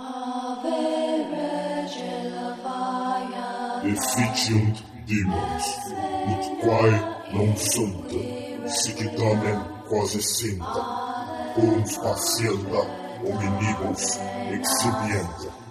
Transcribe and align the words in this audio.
Ave 0.00 1.26
Regina 1.34 2.56
Via 2.62 3.82
Efficient 3.82 4.76
demons, 5.08 5.66
ut 6.30 6.44
quae 6.60 6.94
non 7.32 7.56
sunt, 7.56 8.12
sic 8.66 8.98
tamen 9.16 9.58
quasi 9.88 10.22
sinta, 10.22 10.82
quum 11.54 11.84
spatienta 11.84 12.80
hominibus 13.24 14.20
exhibienta. 14.52 15.67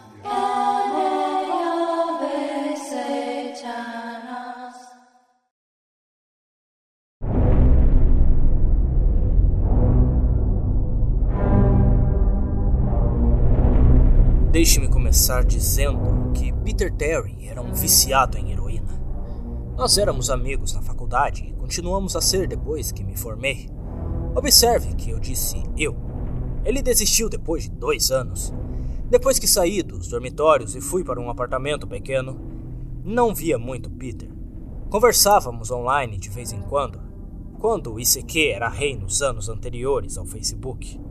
Começar 15.17 15.43
dizendo 15.43 16.31
que 16.31 16.53
Peter 16.63 16.93
Terry 16.93 17.47
era 17.47 17.59
um 17.59 17.73
viciado 17.73 18.37
em 18.37 18.51
heroína. 18.51 19.01
Nós 19.75 19.97
éramos 19.97 20.29
amigos 20.29 20.73
na 20.73 20.81
faculdade 20.83 21.43
e 21.43 21.53
continuamos 21.53 22.15
a 22.15 22.21
ser 22.21 22.47
depois 22.47 22.91
que 22.91 23.03
me 23.03 23.17
formei. 23.17 23.67
Observe 24.35 24.93
que 24.93 25.09
eu 25.09 25.19
disse 25.19 25.63
eu. 25.75 25.95
Ele 26.63 26.83
desistiu 26.83 27.29
depois 27.29 27.63
de 27.63 27.71
dois 27.71 28.11
anos. 28.11 28.53
Depois 29.09 29.39
que 29.39 29.47
saí 29.47 29.81
dos 29.81 30.07
dormitórios 30.07 30.75
e 30.75 30.81
fui 30.81 31.03
para 31.03 31.19
um 31.19 31.31
apartamento 31.31 31.87
pequeno, 31.87 32.39
não 33.03 33.33
via 33.33 33.57
muito 33.57 33.89
Peter. 33.89 34.29
Conversávamos 34.87 35.71
online 35.71 36.19
de 36.19 36.29
vez 36.29 36.51
em 36.51 36.61
quando, 36.61 37.01
quando 37.57 37.91
o 37.91 37.99
ICQ 37.99 38.51
era 38.51 38.69
rei 38.69 38.95
nos 38.95 39.23
anos 39.23 39.49
anteriores 39.49 40.15
ao 40.15 40.27
Facebook. 40.27 41.06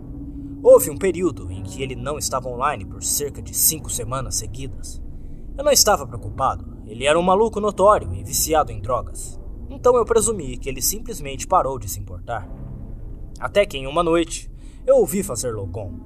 Houve 0.69 0.91
um 0.91 0.97
período 0.97 1.49
em 1.53 1.63
que 1.63 1.81
ele 1.81 1.95
não 1.95 2.19
estava 2.19 2.49
online 2.49 2.85
por 2.85 3.01
cerca 3.01 3.41
de 3.41 3.55
cinco 3.55 3.89
semanas 3.89 4.35
seguidas. 4.35 5.01
Eu 5.57 5.63
não 5.63 5.71
estava 5.71 6.05
preocupado, 6.05 6.83
ele 6.85 7.07
era 7.07 7.17
um 7.17 7.23
maluco 7.23 7.61
notório 7.61 8.13
e 8.13 8.25
viciado 8.25 8.73
em 8.73 8.81
drogas. 8.81 9.41
Então 9.71 9.95
eu 9.95 10.05
presumi 10.05 10.57
que 10.57 10.69
ele 10.69 10.83
simplesmente 10.83 11.47
parou 11.47 11.79
de 11.79 11.89
se 11.89 12.01
importar. 12.01 12.51
Até 13.39 13.65
que 13.65 13.79
em 13.79 13.87
uma 13.87 14.03
noite, 14.03 14.51
eu 14.85 14.97
ouvi 14.97 15.23
fazer 15.23 15.53
logon. 15.53 16.01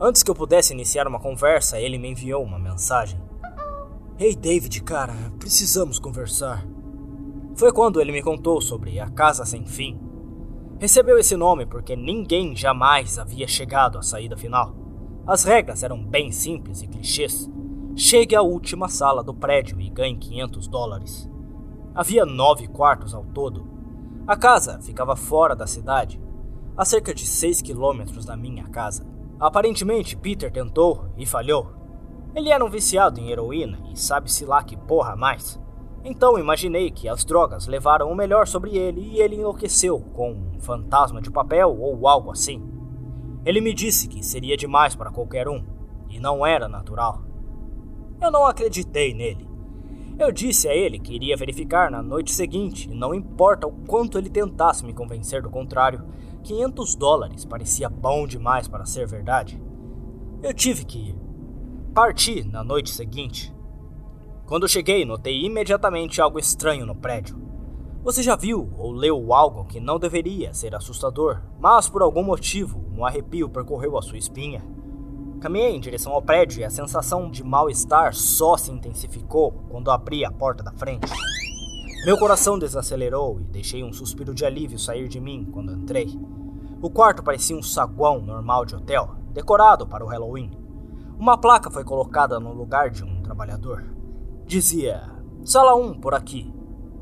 Antes 0.00 0.24
que 0.24 0.32
eu 0.32 0.34
pudesse 0.34 0.72
iniciar 0.72 1.06
uma 1.06 1.20
conversa, 1.20 1.80
ele 1.80 1.96
me 1.96 2.10
enviou 2.10 2.42
uma 2.42 2.58
mensagem. 2.58 3.22
Ei, 4.18 4.30
hey 4.30 4.34
David, 4.34 4.82
cara, 4.82 5.14
precisamos 5.38 6.00
conversar. 6.00 6.66
Foi 7.54 7.70
quando 7.70 8.00
ele 8.00 8.10
me 8.10 8.20
contou 8.20 8.60
sobre 8.60 8.98
a 8.98 9.08
Casa 9.08 9.44
Sem 9.44 9.64
Fim, 9.64 9.96
Recebeu 10.78 11.18
esse 11.18 11.34
nome 11.36 11.64
porque 11.64 11.96
ninguém 11.96 12.54
jamais 12.54 13.18
havia 13.18 13.48
chegado 13.48 13.96
à 13.96 14.02
saída 14.02 14.36
final. 14.36 14.74
As 15.26 15.42
regras 15.42 15.82
eram 15.82 16.04
bem 16.04 16.30
simples 16.30 16.82
e 16.82 16.86
clichês. 16.86 17.50
Chegue 17.96 18.36
à 18.36 18.42
última 18.42 18.86
sala 18.86 19.24
do 19.24 19.32
prédio 19.32 19.80
e 19.80 19.88
ganhe 19.88 20.18
500 20.18 20.68
dólares. 20.68 21.30
Havia 21.94 22.26
nove 22.26 22.68
quartos 22.68 23.14
ao 23.14 23.24
todo. 23.24 23.66
A 24.26 24.36
casa 24.36 24.78
ficava 24.82 25.16
fora 25.16 25.56
da 25.56 25.66
cidade, 25.66 26.20
a 26.76 26.84
cerca 26.84 27.14
de 27.14 27.26
6 27.26 27.62
quilômetros 27.62 28.26
da 28.26 28.36
minha 28.36 28.64
casa. 28.68 29.06
Aparentemente, 29.40 30.14
Peter 30.14 30.52
tentou 30.52 31.06
e 31.16 31.24
falhou. 31.24 31.72
Ele 32.34 32.50
era 32.50 32.62
um 32.62 32.68
viciado 32.68 33.18
em 33.18 33.30
heroína 33.30 33.78
e 33.90 33.98
sabe-se 33.98 34.44
lá 34.44 34.62
que 34.62 34.76
porra 34.76 35.16
mais. 35.16 35.58
Então 36.08 36.38
imaginei 36.38 36.88
que 36.88 37.08
as 37.08 37.24
drogas 37.24 37.66
levaram 37.66 38.08
o 38.08 38.14
melhor 38.14 38.46
sobre 38.46 38.78
ele 38.78 39.00
e 39.00 39.20
ele 39.20 39.34
enlouqueceu 39.34 39.98
com 39.98 40.34
um 40.54 40.60
fantasma 40.60 41.20
de 41.20 41.32
papel 41.32 41.76
ou 41.76 42.06
algo 42.06 42.30
assim. 42.30 42.62
Ele 43.44 43.60
me 43.60 43.74
disse 43.74 44.06
que 44.06 44.24
seria 44.24 44.56
demais 44.56 44.94
para 44.94 45.10
qualquer 45.10 45.48
um 45.48 45.64
e 46.08 46.20
não 46.20 46.46
era 46.46 46.68
natural. 46.68 47.22
Eu 48.22 48.30
não 48.30 48.46
acreditei 48.46 49.12
nele. 49.14 49.50
Eu 50.16 50.30
disse 50.30 50.68
a 50.68 50.72
ele 50.72 51.00
que 51.00 51.12
iria 51.12 51.36
verificar 51.36 51.90
na 51.90 52.00
noite 52.00 52.32
seguinte 52.32 52.88
e 52.88 52.94
não 52.94 53.12
importa 53.12 53.66
o 53.66 53.72
quanto 53.72 54.16
ele 54.16 54.30
tentasse 54.30 54.86
me 54.86 54.94
convencer 54.94 55.42
do 55.42 55.50
contrário, 55.50 56.04
500 56.44 56.94
dólares 56.94 57.44
parecia 57.44 57.88
bom 57.88 58.28
demais 58.28 58.68
para 58.68 58.86
ser 58.86 59.08
verdade. 59.08 59.60
Eu 60.40 60.54
tive 60.54 60.84
que 60.84 61.10
ir. 61.10 61.16
Parti 61.92 62.44
na 62.44 62.62
noite 62.62 62.90
seguinte 62.90 63.55
quando 64.46 64.68
cheguei, 64.68 65.04
notei 65.04 65.44
imediatamente 65.44 66.20
algo 66.20 66.38
estranho 66.38 66.86
no 66.86 66.94
prédio. 66.94 67.36
Você 68.04 68.22
já 68.22 68.36
viu 68.36 68.72
ou 68.78 68.92
leu 68.92 69.34
algo 69.34 69.64
que 69.64 69.80
não 69.80 69.98
deveria 69.98 70.54
ser 70.54 70.72
assustador, 70.72 71.42
mas 71.58 71.88
por 71.88 72.00
algum 72.00 72.22
motivo 72.22 72.84
um 72.96 73.04
arrepio 73.04 73.48
percorreu 73.48 73.98
a 73.98 74.02
sua 74.02 74.16
espinha? 74.16 74.64
Caminhei 75.40 75.74
em 75.74 75.80
direção 75.80 76.12
ao 76.12 76.22
prédio 76.22 76.60
e 76.60 76.64
a 76.64 76.70
sensação 76.70 77.28
de 77.28 77.42
mal-estar 77.42 78.14
só 78.14 78.56
se 78.56 78.70
intensificou 78.70 79.50
quando 79.68 79.90
abri 79.90 80.24
a 80.24 80.30
porta 80.30 80.62
da 80.62 80.70
frente. 80.70 81.12
Meu 82.04 82.16
coração 82.16 82.56
desacelerou 82.56 83.40
e 83.40 83.44
deixei 83.44 83.82
um 83.82 83.92
suspiro 83.92 84.32
de 84.32 84.44
alívio 84.44 84.78
sair 84.78 85.08
de 85.08 85.20
mim 85.20 85.44
quando 85.50 85.72
entrei. 85.72 86.08
O 86.80 86.88
quarto 86.88 87.24
parecia 87.24 87.56
um 87.56 87.62
saguão 87.62 88.22
normal 88.22 88.64
de 88.64 88.76
hotel, 88.76 89.16
decorado 89.32 89.88
para 89.88 90.04
o 90.04 90.08
Halloween. 90.08 90.52
Uma 91.18 91.36
placa 91.36 91.68
foi 91.68 91.82
colocada 91.82 92.38
no 92.38 92.52
lugar 92.52 92.90
de 92.90 93.02
um 93.02 93.20
trabalhador. 93.22 93.95
Dizia: 94.46 95.02
Sala 95.44 95.74
1 95.74 95.94
por 95.98 96.14
aqui, 96.14 96.54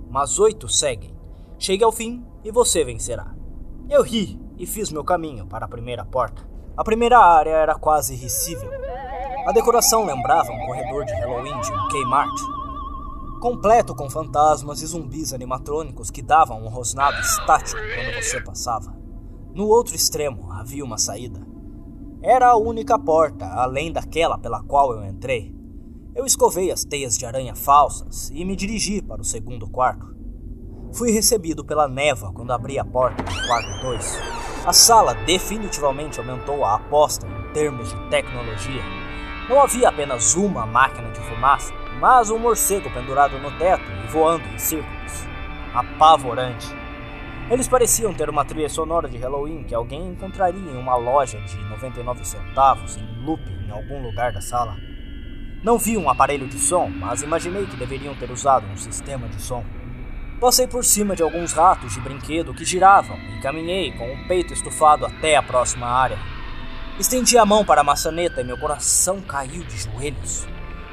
mas 0.08 0.38
oito 0.38 0.66
seguem. 0.66 1.14
Chegue 1.58 1.84
ao 1.84 1.92
fim 1.92 2.24
e 2.42 2.50
você 2.50 2.82
vencerá. 2.82 3.34
Eu 3.86 4.02
ri 4.02 4.40
e 4.56 4.66
fiz 4.66 4.90
meu 4.90 5.04
caminho 5.04 5.46
para 5.46 5.66
a 5.66 5.68
primeira 5.68 6.06
porta. 6.06 6.42
A 6.74 6.82
primeira 6.82 7.18
área 7.18 7.50
era 7.50 7.74
quase 7.74 8.14
irrissível. 8.14 8.70
A 9.46 9.52
decoração 9.52 10.06
lembrava 10.06 10.52
um 10.52 10.66
corredor 10.66 11.04
de 11.04 11.12
Halloween 11.12 11.60
de 11.60 11.70
um 11.70 11.88
Kmart, 11.88 12.40
completo 13.42 13.94
com 13.94 14.08
fantasmas 14.08 14.80
e 14.80 14.86
zumbis 14.86 15.34
animatrônicos 15.34 16.10
que 16.10 16.22
davam 16.22 16.64
um 16.64 16.68
rosnado 16.70 17.20
estático 17.20 17.78
quando 17.78 18.22
você 18.22 18.40
passava. 18.42 18.96
No 19.52 19.68
outro 19.68 19.94
extremo 19.94 20.50
havia 20.50 20.82
uma 20.82 20.96
saída. 20.96 21.46
Era 22.22 22.52
a 22.52 22.56
única 22.56 22.98
porta, 22.98 23.44
além 23.44 23.92
daquela 23.92 24.38
pela 24.38 24.62
qual 24.62 24.94
eu 24.94 25.04
entrei. 25.04 25.54
Eu 26.14 26.24
escovei 26.24 26.70
as 26.70 26.84
teias 26.84 27.18
de 27.18 27.26
aranha 27.26 27.56
falsas 27.56 28.30
e 28.32 28.44
me 28.44 28.54
dirigi 28.54 29.02
para 29.02 29.20
o 29.20 29.24
segundo 29.24 29.68
quarto. 29.68 30.14
Fui 30.92 31.10
recebido 31.10 31.64
pela 31.64 31.88
neva 31.88 32.32
quando 32.32 32.52
abri 32.52 32.78
a 32.78 32.84
porta 32.84 33.20
do 33.20 33.46
quarto 33.48 33.82
2. 33.82 34.18
A 34.64 34.72
sala 34.72 35.12
definitivamente 35.26 36.20
aumentou 36.20 36.64
a 36.64 36.76
aposta 36.76 37.26
em 37.26 37.52
termos 37.52 37.92
de 37.92 38.10
tecnologia. 38.10 38.80
Não 39.48 39.60
havia 39.60 39.88
apenas 39.88 40.36
uma 40.36 40.64
máquina 40.64 41.10
de 41.10 41.18
fumaça, 41.18 41.74
mas 41.98 42.30
um 42.30 42.38
morcego 42.38 42.88
pendurado 42.92 43.36
no 43.40 43.50
teto 43.58 43.82
e 44.04 44.06
voando 44.06 44.46
em 44.54 44.58
círculos. 44.58 45.26
Apavorante. 45.74 46.68
Eles 47.50 47.66
pareciam 47.66 48.14
ter 48.14 48.30
uma 48.30 48.44
trilha 48.44 48.68
sonora 48.68 49.08
de 49.08 49.18
Halloween 49.18 49.64
que 49.64 49.74
alguém 49.74 50.12
encontraria 50.12 50.70
em 50.70 50.76
uma 50.76 50.94
loja 50.94 51.40
de 51.40 51.56
99 51.64 52.24
centavos 52.24 52.96
em 52.96 53.24
loop 53.26 53.42
em 53.66 53.70
algum 53.72 54.00
lugar 54.00 54.32
da 54.32 54.40
sala. 54.40 54.93
Não 55.64 55.78
vi 55.78 55.96
um 55.96 56.10
aparelho 56.10 56.46
de 56.46 56.58
som, 56.58 56.90
mas 56.90 57.22
imaginei 57.22 57.64
que 57.64 57.74
deveriam 57.74 58.14
ter 58.14 58.30
usado 58.30 58.66
um 58.66 58.76
sistema 58.76 59.26
de 59.28 59.40
som. 59.40 59.64
Passei 60.38 60.66
por 60.66 60.84
cima 60.84 61.16
de 61.16 61.22
alguns 61.22 61.54
ratos 61.54 61.94
de 61.94 62.00
brinquedo 62.00 62.52
que 62.52 62.66
giravam 62.66 63.16
e 63.16 63.40
caminhei 63.40 63.90
com 63.92 64.12
o 64.12 64.28
peito 64.28 64.52
estufado 64.52 65.06
até 65.06 65.36
a 65.36 65.42
próxima 65.42 65.86
área. 65.86 66.18
Estendi 67.00 67.38
a 67.38 67.46
mão 67.46 67.64
para 67.64 67.80
a 67.80 67.84
maçaneta 67.84 68.42
e 68.42 68.44
meu 68.44 68.58
coração 68.58 69.22
caiu 69.22 69.64
de 69.64 69.78
joelhos. 69.78 70.46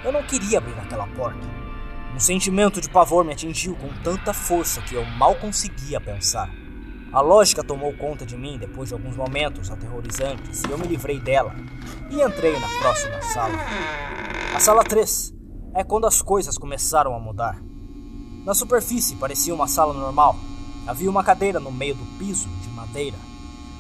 Eu 0.06 0.14
não 0.14 0.24
queria 0.24 0.60
abrir 0.60 0.80
aquela 0.80 1.06
porta. 1.06 1.46
Um 2.16 2.20
sentimento 2.20 2.80
de 2.80 2.90
pavor 2.90 3.26
me 3.26 3.34
atingiu 3.34 3.76
com 3.76 3.90
tanta 4.02 4.34
força 4.34 4.80
que 4.82 4.96
eu 4.96 5.04
mal 5.04 5.36
conseguia 5.36 6.00
pensar. 6.00 6.50
A 7.14 7.20
lógica 7.20 7.62
tomou 7.62 7.92
conta 7.98 8.26
de 8.26 8.38
mim 8.38 8.58
depois 8.58 8.88
de 8.88 8.94
alguns 8.94 9.18
momentos 9.18 9.70
aterrorizantes 9.70 10.64
e 10.64 10.72
eu 10.72 10.78
me 10.78 10.88
livrei 10.88 11.20
dela 11.20 11.54
e 12.10 12.22
entrei 12.22 12.58
na 12.58 12.70
próxima 12.80 13.22
sala. 13.22 13.54
A 14.56 14.60
sala 14.62 14.82
3 14.82 15.34
é 15.76 15.84
quando 15.84 16.08
as 16.08 16.22
coisas 16.22 16.58
começaram 16.58 17.14
a 17.14 17.20
mudar. 17.20 17.62
Na 18.46 18.54
superfície 18.54 19.18
parecia 19.18 19.54
uma 19.54 19.68
sala 19.68 19.94
normal. 19.94 20.38
Havia 20.88 21.10
uma 21.10 21.22
cadeira 21.22 21.60
no 21.60 21.70
meio 21.70 21.96
do 21.96 22.06
piso 22.18 22.48
de 22.48 22.70
madeira. 22.70 23.18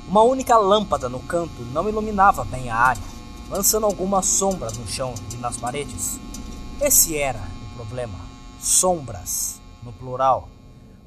Uma 0.09 0.23
única 0.23 0.57
lâmpada 0.57 1.07
no 1.07 1.21
canto 1.21 1.61
não 1.71 1.87
iluminava 1.87 2.43
bem 2.43 2.69
a 2.69 2.75
área, 2.75 3.03
lançando 3.49 3.85
algumas 3.85 4.25
sombras 4.25 4.77
no 4.77 4.85
chão 4.85 5.13
e 5.33 5.37
nas 5.37 5.55
paredes. 5.55 6.19
Esse 6.81 7.17
era 7.17 7.39
o 7.71 7.75
problema: 7.77 8.19
sombras, 8.59 9.61
no 9.81 9.93
plural. 9.93 10.49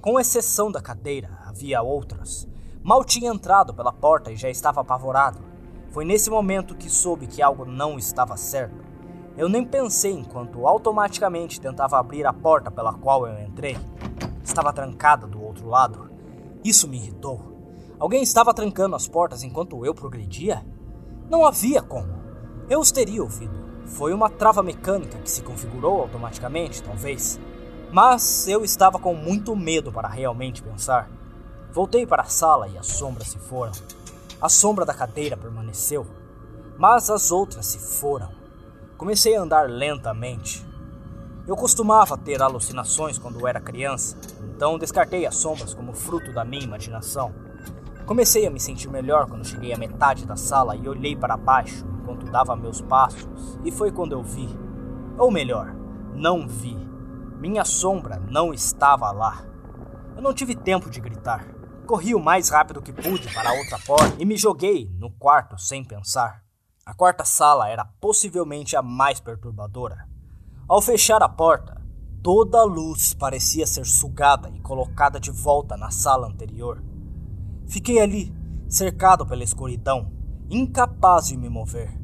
Com 0.01 0.19
exceção 0.19 0.71
da 0.71 0.81
cadeira, 0.81 1.44
havia 1.55 1.81
outras. 1.81 2.49
Mal 2.83 3.05
tinha 3.05 3.31
entrado 3.31 3.73
pela 3.73 3.93
porta 3.93 4.33
e 4.33 4.37
já 4.37 4.51
estava 4.51 4.81
apavorado. 4.81 5.39
Foi 5.91 6.05
nesse 6.05 6.29
momento 6.29 6.75
que 6.75 6.91
soube 6.91 7.29
que 7.29 7.41
algo 7.41 7.65
não 7.65 7.97
estava 7.97 8.37
certo. 8.37 8.85
Eu 9.37 9.49
nem 9.49 9.65
pensei 9.65 10.13
enquanto 10.13 10.67
automaticamente 10.67 11.61
tentava 11.61 11.97
abrir 11.97 12.27
a 12.27 12.33
porta 12.33 12.73
pela 12.73 12.93
qual 12.93 13.25
eu 13.29 13.41
entrei. 13.41 13.79
Estava 14.43 14.73
trancada 14.73 15.29
do 15.29 15.41
outro 15.41 15.69
lado. 15.69 16.11
Isso 16.65 16.89
me 16.89 16.97
irritou. 16.97 17.41
Alguém 18.01 18.23
estava 18.25 18.53
trancando 18.53 18.97
as 18.97 19.07
portas 19.07 19.45
enquanto 19.45 19.87
eu 19.87 19.95
progredia? 19.95 20.67
Não 21.31 21.47
havia 21.47 21.81
como. 21.81 22.19
Eu 22.69 22.81
os 22.81 22.91
teria 22.91 23.23
ouvido. 23.23 23.63
Foi 23.87 24.13
uma 24.13 24.29
trava 24.29 24.63
mecânica 24.63 25.19
que 25.19 25.31
se 25.31 25.43
configurou 25.43 26.01
automaticamente, 26.01 26.83
talvez. 26.83 27.39
Mas 27.93 28.49
eu 28.49 28.65
estava 28.65 28.99
com 28.99 29.15
muito 29.15 29.55
medo 29.55 29.93
para 29.93 30.09
realmente 30.09 30.61
pensar. 30.61 31.09
Voltei 31.75 32.07
para 32.07 32.23
a 32.23 32.27
sala 32.27 32.69
e 32.69 32.79
as 32.79 32.87
sombras 32.87 33.27
se 33.27 33.37
foram. 33.37 33.73
A 34.41 34.49
sombra 34.49 34.85
da 34.85 34.95
cadeira 34.95 35.37
permaneceu, 35.37 36.07
mas 36.79 37.11
as 37.11 37.33
outras 37.33 37.67
se 37.67 37.99
foram. 37.99 38.29
Comecei 38.97 39.35
a 39.35 39.41
andar 39.41 39.69
lentamente. 39.69 40.65
Eu 41.49 41.57
costumava 41.57 42.17
ter 42.17 42.41
alucinações 42.41 43.19
quando 43.19 43.45
era 43.45 43.61
criança, 43.61 44.17
então 44.55 44.79
descartei 44.79 45.27
as 45.27 45.35
sombras 45.35 45.75
como 45.75 45.93
fruto 45.93 46.33
da 46.33 46.45
minha 46.45 46.63
imaginação. 46.63 47.35
Comecei 48.07 48.47
a 48.47 48.51
me 48.53 48.61
sentir 48.61 48.89
melhor 48.89 49.27
quando 49.27 49.45
cheguei 49.45 49.73
à 49.73 49.77
metade 49.77 50.25
da 50.25 50.37
sala 50.37 50.77
e 50.77 50.89
olhei 50.89 51.17
para 51.17 51.37
baixo 51.37 51.85
enquanto 52.01 52.31
dava 52.31 52.55
meus 52.55 52.81
passos, 52.83 53.59
e 53.65 53.73
foi 53.73 53.91
quando 53.91 54.13
eu 54.13 54.23
vi. 54.23 54.49
Ou 55.19 55.29
melhor, 55.29 55.75
não 56.15 56.47
vi. 56.47 56.77
Minha 57.41 57.65
sombra 57.65 58.23
não 58.31 58.55
estava 58.55 59.11
lá. 59.11 59.45
Eu 60.15 60.23
não 60.23 60.33
tive 60.33 60.55
tempo 60.55 60.89
de 60.89 61.01
gritar. 61.01 61.64
Corri 61.85 62.15
o 62.15 62.21
mais 62.21 62.49
rápido 62.49 62.81
que 62.81 62.93
pude 62.93 63.33
para 63.35 63.51
a 63.51 63.53
outra 63.53 63.79
porta 63.79 64.17
e 64.19 64.25
me 64.25 64.37
joguei 64.37 64.91
no 64.99 65.11
quarto 65.11 65.59
sem 65.59 65.85
pensar. 65.85 66.43
A 66.85 66.95
quarta 66.95 67.25
sala 67.25 67.69
era 67.69 67.85
possivelmente 67.85 68.75
a 68.75 68.83
mais 68.83 69.21
perturbadora. 69.21 70.09
Ao 70.67 70.81
fechar 70.81 71.23
a 71.23 71.29
porta, 71.29 71.83
toda 72.23 72.59
a 72.59 72.65
luz 72.65 73.13
parecia 73.13 73.67
ser 73.67 73.85
sugada 73.85 74.49
e 74.51 74.61
colocada 74.61 75.21
de 75.21 75.31
volta 75.31 75.77
na 75.77 75.91
sala 75.91 76.27
anterior. 76.27 76.83
Fiquei 77.67 78.01
ali, 78.01 78.35
cercado 78.69 79.27
pela 79.27 79.45
escuridão, 79.45 80.11
incapaz 80.49 81.29
de 81.29 81.37
me 81.37 81.51
mover. 81.51 81.99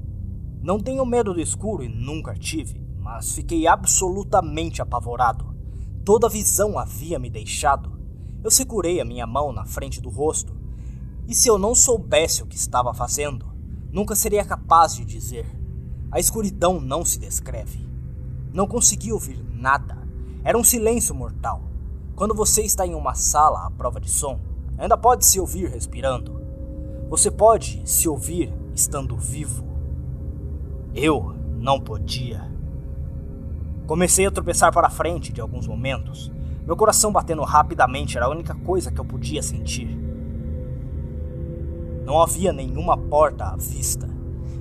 Não 0.63 0.79
tenho 0.79 1.07
medo 1.07 1.33
do 1.33 1.41
escuro 1.41 1.83
e 1.83 1.89
nunca 1.89 2.35
tive, 2.35 2.87
mas 2.99 3.33
fiquei 3.33 3.67
absolutamente 3.67 4.83
apavorado. 4.83 5.57
Toda 6.05 6.27
a 6.27 6.31
visão 6.31 6.79
havia 6.79 7.19
me 7.19 7.31
deixado. 7.31 8.00
Eu 8.43 8.51
segurei 8.51 9.01
a 9.01 9.05
minha 9.05 9.27
mão 9.27 9.53
na 9.53 9.67
frente 9.67 10.01
do 10.01 10.09
rosto, 10.09 10.55
e 11.29 11.35
se 11.35 11.49
eu 11.49 11.59
não 11.59 11.75
soubesse 11.75 12.43
o 12.43 12.47
que 12.47 12.57
estava 12.57 12.95
fazendo, 12.95 13.47
nunca 13.93 14.17
seria 14.17 14.45
capaz 14.45 14.95
de 14.95 15.05
dizer. 15.05 15.47
A 16.11 16.19
escuridão 16.19 16.81
não 16.81 17.05
se 17.05 17.19
descreve. 17.19 17.89
Não 18.53 18.67
consegui 18.67 19.13
ouvir 19.13 19.45
nada. 19.55 19.97
Era 20.43 20.59
um 20.59 20.65
silêncio 20.65 21.15
mortal. 21.15 21.63
Quando 22.17 22.35
você 22.35 22.63
está 22.63 22.87
em 22.87 22.95
uma 22.95 23.15
sala 23.15 23.67
à 23.67 23.71
prova 23.71 24.01
de 24.01 24.11
som, 24.11 24.41
ainda 24.77 24.97
pode 24.97 25.25
se 25.25 25.39
ouvir 25.39 25.69
respirando. 25.69 26.41
Você 27.09 27.31
pode 27.31 27.83
se 27.89 28.09
ouvir 28.09 28.53
estando 28.75 29.17
vivo. 29.17 29.65
Eu 30.95 31.35
não 31.59 31.81
podia. 31.81 32.51
Comecei 33.87 34.27
a 34.27 34.31
tropeçar 34.31 34.73
para 34.73 34.91
frente 34.91 35.33
de 35.33 35.41
alguns 35.41 35.67
momentos. 35.67 36.33
Meu 36.67 36.77
coração 36.77 37.11
batendo 37.11 37.43
rapidamente 37.43 38.17
era 38.17 38.27
a 38.27 38.31
única 38.31 38.55
coisa 38.55 38.91
que 38.91 39.01
eu 39.01 39.05
podia 39.05 39.43
sentir. 39.43 39.99
Não 42.05 42.21
havia 42.21 42.53
nenhuma 42.53 42.97
porta 42.97 43.45
à 43.45 43.57
vista. 43.57 44.09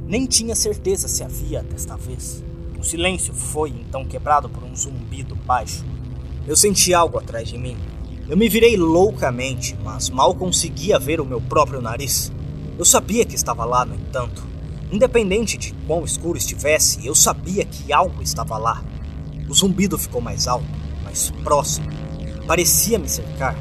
Nem 0.05 0.25
tinha 0.25 0.55
certeza 0.55 1.07
se 1.07 1.23
havia 1.23 1.61
desta 1.61 1.95
vez. 1.95 2.43
O 2.79 2.83
silêncio 2.83 3.33
foi 3.33 3.69
então 3.69 4.05
quebrado 4.05 4.49
por 4.49 4.63
um 4.63 4.75
zumbido 4.75 5.35
baixo. 5.35 5.85
Eu 6.47 6.55
senti 6.55 6.93
algo 6.93 7.17
atrás 7.17 7.49
de 7.49 7.57
mim. 7.57 7.77
Eu 8.27 8.37
me 8.37 8.47
virei 8.47 8.77
loucamente, 8.77 9.77
mas 9.83 10.09
mal 10.09 10.33
conseguia 10.35 10.97
ver 10.97 11.19
o 11.19 11.25
meu 11.25 11.41
próprio 11.41 11.81
nariz. 11.81 12.31
Eu 12.77 12.85
sabia 12.85 13.25
que 13.25 13.35
estava 13.35 13.65
lá, 13.65 13.83
no 13.83 13.95
entanto. 13.95 14.47
Independente 14.91 15.57
de 15.57 15.73
quão 15.85 16.03
escuro 16.03 16.37
estivesse, 16.37 17.05
eu 17.05 17.13
sabia 17.13 17.65
que 17.65 17.91
algo 17.91 18.21
estava 18.21 18.57
lá. 18.57 18.83
O 19.47 19.53
zumbido 19.53 19.97
ficou 19.97 20.21
mais 20.21 20.47
alto, 20.47 20.65
mais 21.09 21.31
próximo. 21.43 21.87
Parecia 22.45 22.99
me 22.99 23.09
cercar, 23.09 23.55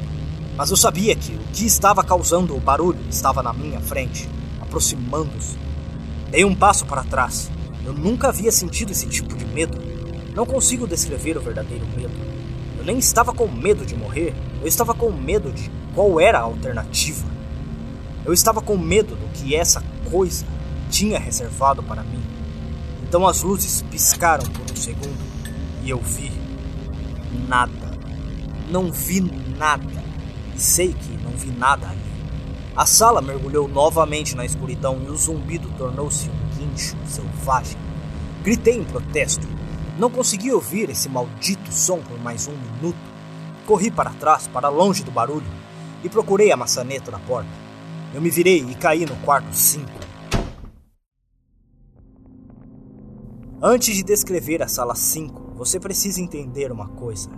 mas 0.55 0.69
eu 0.69 0.77
sabia 0.77 1.15
que 1.15 1.31
o 1.31 1.39
que 1.51 1.65
estava 1.65 2.03
causando 2.03 2.55
o 2.55 2.59
barulho 2.59 2.99
estava 3.09 3.41
na 3.41 3.51
minha 3.51 3.81
frente, 3.81 4.29
aproximando-se. 4.61 5.57
Dei 6.29 6.45
um 6.45 6.53
passo 6.53 6.85
para 6.85 7.03
trás 7.03 7.49
eu 7.83 7.93
nunca 7.93 8.27
havia 8.27 8.51
sentido 8.51 8.91
esse 8.91 9.07
tipo 9.07 9.35
de 9.35 9.45
medo. 9.45 9.75
Não 10.35 10.45
consigo 10.45 10.85
descrever 10.85 11.35
o 11.37 11.41
verdadeiro 11.41 11.87
medo. 11.97 12.13
Eu 12.77 12.85
nem 12.85 12.99
estava 12.99 13.33
com 13.33 13.47
medo 13.47 13.83
de 13.83 13.95
morrer, 13.95 14.35
eu 14.61 14.67
estava 14.67 14.93
com 14.93 15.11
medo 15.11 15.51
de 15.51 15.71
qual 15.95 16.19
era 16.19 16.37
a 16.37 16.43
alternativa. 16.43 17.25
Eu 18.23 18.31
estava 18.31 18.61
com 18.61 18.77
medo 18.77 19.15
do 19.15 19.27
que 19.33 19.55
essa 19.55 19.83
coisa 20.11 20.45
tinha 20.91 21.17
reservado 21.17 21.81
para 21.81 22.03
mim. 22.03 22.21
Então 23.07 23.27
as 23.27 23.41
luzes 23.41 23.81
piscaram 23.89 24.45
por 24.51 24.71
um 24.71 24.75
segundo 24.75 25.17
e 25.83 25.89
eu 25.89 25.99
vi 25.99 26.38
nada. 27.49 27.97
Não 28.69 28.91
vi 28.91 29.21
nada. 29.57 30.03
E 30.55 30.61
sei 30.61 30.93
que 30.93 31.11
não 31.23 31.31
vi 31.31 31.49
nada 31.49 31.89
ali. 31.89 31.99
A 32.75 32.85
sala 32.85 33.21
mergulhou 33.21 33.67
novamente 33.67 34.35
na 34.35 34.45
escuridão 34.45 35.01
e 35.03 35.09
o 35.09 35.17
zumbido 35.17 35.67
tornou-se 35.77 36.29
um 36.29 36.55
guincho 36.55 36.95
selvagem. 37.07 37.77
Gritei 38.43 38.77
em 38.77 38.83
protesto. 38.83 39.45
Não 39.97 40.09
consegui 40.09 40.51
ouvir 40.53 40.89
esse 40.89 41.09
maldito 41.09 41.73
som 41.73 41.99
por 41.99 42.17
mais 42.19 42.47
um 42.47 42.53
minuto. 42.53 42.99
Corri 43.65 43.91
para 43.91 44.11
trás, 44.11 44.47
para 44.47 44.69
longe 44.69 45.03
do 45.03 45.11
barulho, 45.11 45.45
e 46.03 46.09
procurei 46.09 46.51
a 46.51 46.57
maçaneta 46.57 47.11
da 47.11 47.19
porta. 47.19 47.49
Eu 48.13 48.21
me 48.21 48.29
virei 48.29 48.59
e 48.59 48.75
caí 48.75 49.05
no 49.05 49.15
quarto 49.17 49.53
5. 49.53 49.85
Antes 53.61 53.95
de 53.95 54.03
descrever 54.03 54.63
a 54.63 54.67
sala 54.67 54.95
5, 54.95 55.48
você 55.59 55.79
precisa 55.79 56.21
entender 56.21 56.71
uma 56.71 56.87
coisa. 56.87 57.29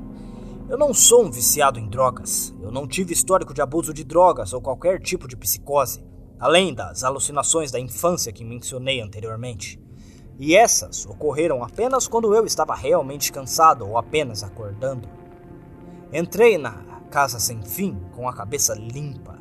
Eu 0.70 0.78
não 0.78 0.94
sou 0.94 1.26
um 1.26 1.32
viciado 1.32 1.80
em 1.80 1.90
drogas. 1.90 2.54
Eu 2.62 2.72
não 2.72 2.88
tive 2.88 3.12
histórico 3.12 3.54
de 3.54 3.62
abuso 3.62 3.94
de 3.94 4.06
drogas 4.06 4.54
ou 4.54 4.62
qualquer 4.62 5.02
tipo 5.02 5.28
de 5.28 5.36
psicose 5.36 6.02
além 6.42 6.74
das 6.74 7.04
alucinações 7.04 7.72
da 7.72 7.80
infância 7.80 8.32
que 8.32 8.44
mencionei 8.44 9.00
anteriormente. 9.00 9.80
E 10.40 10.56
essas 10.56 11.06
ocorreram 11.06 11.64
apenas 11.64 12.08
quando 12.08 12.34
eu 12.34 12.46
estava 12.46 12.74
realmente 12.74 13.32
cansado 13.32 13.88
ou 13.88 13.96
apenas 13.96 14.42
acordando. 14.42 15.08
Entrei 16.12 16.58
na 16.58 17.02
casa 17.12 17.40
sem 17.40 17.62
fim 17.62 17.96
com 18.16 18.28
a 18.28 18.34
cabeça 18.34 18.74
limpa. 18.74 19.38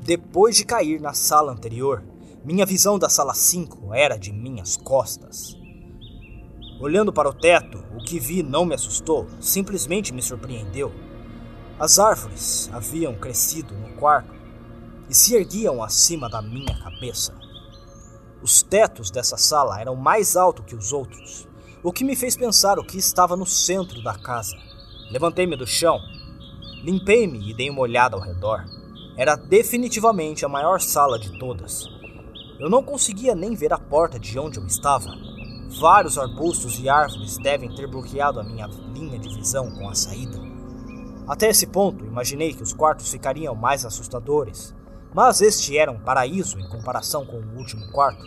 Depois 0.00 0.56
de 0.56 0.64
cair 0.64 1.00
na 1.00 1.12
sala 1.12 1.50
anterior, 1.50 2.04
minha 2.44 2.64
visão 2.64 2.96
da 2.96 3.08
sala 3.08 3.34
5 3.34 3.92
era 3.92 4.16
de 4.16 4.32
minhas 4.32 4.76
costas. 4.76 5.59
Olhando 6.80 7.12
para 7.12 7.28
o 7.28 7.34
teto, 7.34 7.84
o 7.94 8.02
que 8.02 8.18
vi 8.18 8.42
não 8.42 8.64
me 8.64 8.74
assustou, 8.74 9.26
simplesmente 9.38 10.14
me 10.14 10.22
surpreendeu. 10.22 10.90
As 11.78 11.98
árvores 11.98 12.70
haviam 12.72 13.14
crescido 13.14 13.74
no 13.74 13.90
quarto 13.96 14.32
e 15.06 15.14
se 15.14 15.34
erguiam 15.34 15.82
acima 15.82 16.26
da 16.30 16.40
minha 16.40 16.74
cabeça. 16.82 17.34
Os 18.42 18.62
tetos 18.62 19.10
dessa 19.10 19.36
sala 19.36 19.78
eram 19.78 19.94
mais 19.94 20.36
altos 20.36 20.64
que 20.64 20.74
os 20.74 20.90
outros, 20.90 21.46
o 21.82 21.92
que 21.92 22.02
me 22.02 22.16
fez 22.16 22.34
pensar 22.34 22.78
o 22.78 22.84
que 22.84 22.96
estava 22.96 23.36
no 23.36 23.44
centro 23.44 24.02
da 24.02 24.14
casa. 24.14 24.56
Levantei-me 25.10 25.56
do 25.56 25.66
chão, 25.66 25.98
limpei-me 26.82 27.50
e 27.50 27.54
dei 27.54 27.68
uma 27.68 27.82
olhada 27.82 28.16
ao 28.16 28.22
redor. 28.22 28.64
Era 29.18 29.36
definitivamente 29.36 30.46
a 30.46 30.48
maior 30.48 30.80
sala 30.80 31.18
de 31.18 31.38
todas. 31.38 31.84
Eu 32.58 32.70
não 32.70 32.82
conseguia 32.82 33.34
nem 33.34 33.54
ver 33.54 33.70
a 33.70 33.78
porta 33.78 34.18
de 34.18 34.38
onde 34.38 34.58
eu 34.58 34.66
estava. 34.66 35.29
Vários 35.78 36.18
arbustos 36.18 36.80
e 36.80 36.88
árvores 36.88 37.38
devem 37.38 37.72
ter 37.74 37.86
bloqueado 37.86 38.40
a 38.40 38.42
minha 38.42 38.66
linha 38.92 39.18
de 39.18 39.32
visão 39.34 39.70
com 39.70 39.88
a 39.88 39.94
saída. 39.94 40.38
Até 41.28 41.48
esse 41.48 41.66
ponto, 41.68 42.04
imaginei 42.04 42.52
que 42.52 42.62
os 42.62 42.72
quartos 42.72 43.08
ficariam 43.08 43.54
mais 43.54 43.84
assustadores, 43.84 44.74
mas 45.14 45.40
este 45.40 45.78
era 45.78 45.92
um 45.92 46.00
paraíso 46.00 46.58
em 46.58 46.68
comparação 46.68 47.24
com 47.24 47.36
o 47.36 47.56
último 47.56 47.90
quarto. 47.92 48.24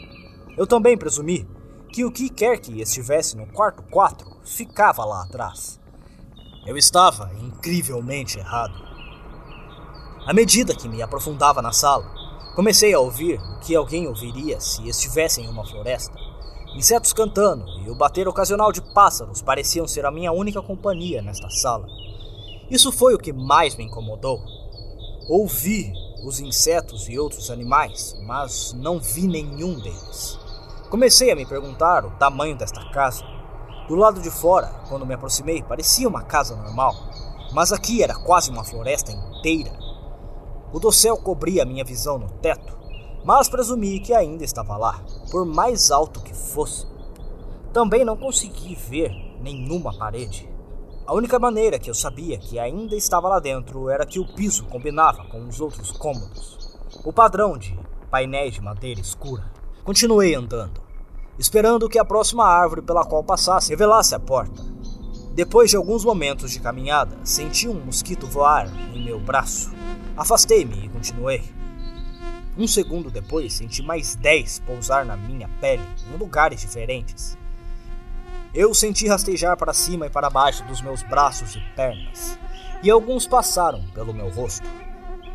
Eu 0.57 0.65
também 0.65 0.97
presumi 0.97 1.45
que 1.91 2.05
o 2.05 2.11
que 2.11 2.29
quer 2.29 2.59
que 2.59 2.81
estivesse 2.81 3.35
no 3.35 3.45
quarto 3.47 3.83
4 3.83 4.25
ficava 4.43 5.03
lá 5.03 5.23
atrás. 5.23 5.79
Eu 6.65 6.77
estava 6.77 7.29
incrivelmente 7.41 8.39
errado. 8.39 8.73
À 10.25 10.33
medida 10.33 10.73
que 10.73 10.87
me 10.87 11.01
aprofundava 11.01 11.61
na 11.61 11.73
sala, 11.73 12.05
comecei 12.55 12.93
a 12.93 12.99
ouvir 12.99 13.37
o 13.37 13.59
que 13.59 13.75
alguém 13.75 14.07
ouviria 14.07 14.61
se 14.61 14.87
estivesse 14.87 15.41
em 15.41 15.49
uma 15.49 15.65
floresta. 15.65 16.32
Insetos 16.75 17.13
cantando 17.13 17.65
e 17.85 17.89
o 17.89 17.95
bater 17.95 18.27
ocasional 18.27 18.71
de 18.71 18.81
pássaros 18.93 19.43
pareciam 19.43 19.87
ser 19.87 20.05
a 20.05 20.11
minha 20.11 20.31
única 20.31 20.61
companhia 20.61 21.21
nesta 21.21 21.49
sala. 21.49 21.87
Isso 22.69 22.91
foi 22.91 23.13
o 23.13 23.19
que 23.19 23.31
mais 23.31 23.75
me 23.75 23.83
incomodou. 23.83 24.41
Ouvir 25.29 25.93
os 26.25 26.39
insetos 26.39 27.07
e 27.07 27.19
outros 27.19 27.51
animais, 27.51 28.15
mas 28.25 28.73
não 28.73 28.99
vi 28.99 29.27
nenhum 29.27 29.79
deles. 29.79 30.39
Comecei 30.89 31.31
a 31.31 31.35
me 31.35 31.45
perguntar 31.45 32.05
o 32.05 32.11
tamanho 32.11 32.57
desta 32.57 32.83
casa. 32.89 33.23
Do 33.87 33.95
lado 33.95 34.21
de 34.21 34.31
fora, 34.31 34.67
quando 34.89 35.05
me 35.05 35.13
aproximei, 35.13 35.61
parecia 35.61 36.07
uma 36.07 36.23
casa 36.23 36.55
normal, 36.55 36.95
mas 37.51 37.71
aqui 37.71 38.01
era 38.01 38.15
quase 38.15 38.49
uma 38.49 38.63
floresta 38.63 39.11
inteira. 39.11 39.71
O 40.71 40.79
dossel 40.79 41.17
cobria 41.17 41.65
minha 41.65 41.83
visão 41.83 42.17
no 42.17 42.29
teto, 42.29 42.75
mas 43.23 43.47
presumi 43.47 43.99
que 43.99 44.13
ainda 44.13 44.43
estava 44.43 44.77
lá, 44.77 45.01
por 45.31 45.45
mais 45.45 45.91
alto 45.91 46.21
que 46.21 46.33
fosse. 46.33 46.85
Também 47.71 48.03
não 48.03 48.17
consegui 48.17 48.75
ver 48.75 49.11
nenhuma 49.41 49.97
parede. 49.97 50.49
A 51.05 51.13
única 51.13 51.37
maneira 51.37 51.79
que 51.79 51.89
eu 51.89 51.93
sabia 51.93 52.37
que 52.37 52.57
ainda 52.57 52.95
estava 52.95 53.27
lá 53.27 53.39
dentro 53.39 53.89
era 53.89 54.05
que 54.05 54.19
o 54.19 54.27
piso 54.35 54.65
combinava 54.65 55.25
com 55.25 55.47
os 55.47 55.59
outros 55.59 55.91
cômodos. 55.91 56.77
O 57.03 57.11
padrão 57.11 57.57
de 57.57 57.77
painéis 58.09 58.53
de 58.53 58.61
madeira 58.61 59.01
escura. 59.01 59.51
Continuei 59.83 60.33
andando, 60.35 60.81
esperando 61.37 61.89
que 61.89 61.99
a 61.99 62.05
próxima 62.05 62.45
árvore 62.45 62.81
pela 62.81 63.03
qual 63.03 63.23
passasse 63.23 63.71
revelasse 63.71 64.15
a 64.15 64.19
porta. 64.19 64.61
Depois 65.33 65.71
de 65.71 65.75
alguns 65.75 66.05
momentos 66.05 66.51
de 66.51 66.59
caminhada, 66.59 67.17
senti 67.23 67.67
um 67.67 67.85
mosquito 67.85 68.27
voar 68.27 68.67
em 68.93 69.03
meu 69.03 69.19
braço. 69.19 69.73
Afastei-me 70.15 70.85
e 70.85 70.89
continuei. 70.89 71.62
Um 72.55 72.67
segundo 72.67 73.09
depois, 73.09 73.53
senti 73.53 73.81
mais 73.81 74.15
dez 74.15 74.59
pousar 74.59 75.03
na 75.03 75.17
minha 75.17 75.49
pele, 75.59 75.83
em 76.13 76.17
lugares 76.17 76.61
diferentes. 76.61 77.35
Eu 78.53 78.75
senti 78.75 79.07
rastejar 79.07 79.57
para 79.57 79.73
cima 79.73 80.05
e 80.05 80.09
para 80.09 80.29
baixo 80.29 80.63
dos 80.65 80.79
meus 80.79 81.01
braços 81.01 81.55
e 81.55 81.59
pernas, 81.75 82.37
e 82.83 82.91
alguns 82.91 83.25
passaram 83.25 83.83
pelo 83.95 84.13
meu 84.13 84.29
rosto. 84.29 84.67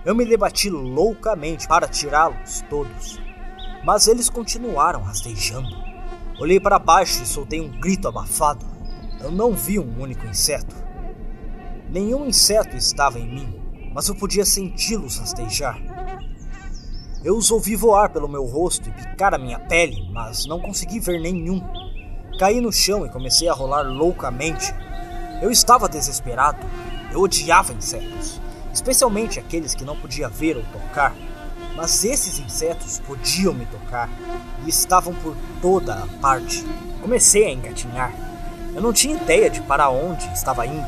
Eu 0.04 0.14
me 0.14 0.24
debati 0.24 0.70
loucamente 0.70 1.66
para 1.66 1.88
tirá-los 1.88 2.60
todos, 2.70 3.18
mas 3.84 4.06
eles 4.06 4.30
continuaram 4.30 5.02
rastejando. 5.02 5.76
Olhei 6.38 6.60
para 6.60 6.78
baixo 6.78 7.24
e 7.24 7.26
soltei 7.26 7.60
um 7.60 7.80
grito 7.80 8.06
abafado. 8.06 8.64
Eu 9.20 9.32
não 9.32 9.54
vi 9.54 9.80
um 9.80 10.00
único 10.00 10.24
inseto. 10.24 10.76
Nenhum 11.90 12.26
inseto 12.26 12.76
estava 12.76 13.18
em 13.18 13.28
mim, 13.28 13.90
mas 13.92 14.06
eu 14.06 14.14
podia 14.14 14.44
senti-los 14.44 15.18
rastejar. 15.18 15.97
Eu 17.24 17.36
os 17.36 17.50
ouvi 17.50 17.74
voar 17.74 18.10
pelo 18.10 18.28
meu 18.28 18.46
rosto 18.46 18.88
e 18.88 18.92
picar 18.92 19.34
a 19.34 19.38
minha 19.38 19.58
pele, 19.58 20.08
mas 20.12 20.46
não 20.46 20.60
consegui 20.60 21.00
ver 21.00 21.20
nenhum. 21.20 21.60
Caí 22.38 22.60
no 22.60 22.72
chão 22.72 23.04
e 23.04 23.08
comecei 23.08 23.48
a 23.48 23.52
rolar 23.52 23.82
loucamente. 23.82 24.72
Eu 25.42 25.50
estava 25.50 25.88
desesperado. 25.88 26.64
Eu 27.10 27.20
odiava 27.20 27.72
insetos, 27.72 28.40
especialmente 28.72 29.40
aqueles 29.40 29.74
que 29.74 29.84
não 29.84 29.96
podia 29.96 30.28
ver 30.28 30.58
ou 30.58 30.62
tocar. 30.64 31.12
Mas 31.74 32.04
esses 32.04 32.38
insetos 32.38 33.00
podiam 33.00 33.52
me 33.52 33.66
tocar 33.66 34.08
e 34.64 34.68
estavam 34.68 35.12
por 35.14 35.34
toda 35.60 35.94
a 35.94 36.06
parte. 36.20 36.64
Comecei 37.00 37.46
a 37.46 37.50
engatinhar. 37.50 38.12
Eu 38.76 38.80
não 38.80 38.92
tinha 38.92 39.16
ideia 39.16 39.50
de 39.50 39.60
para 39.62 39.90
onde 39.90 40.24
estava 40.32 40.66
indo. 40.66 40.86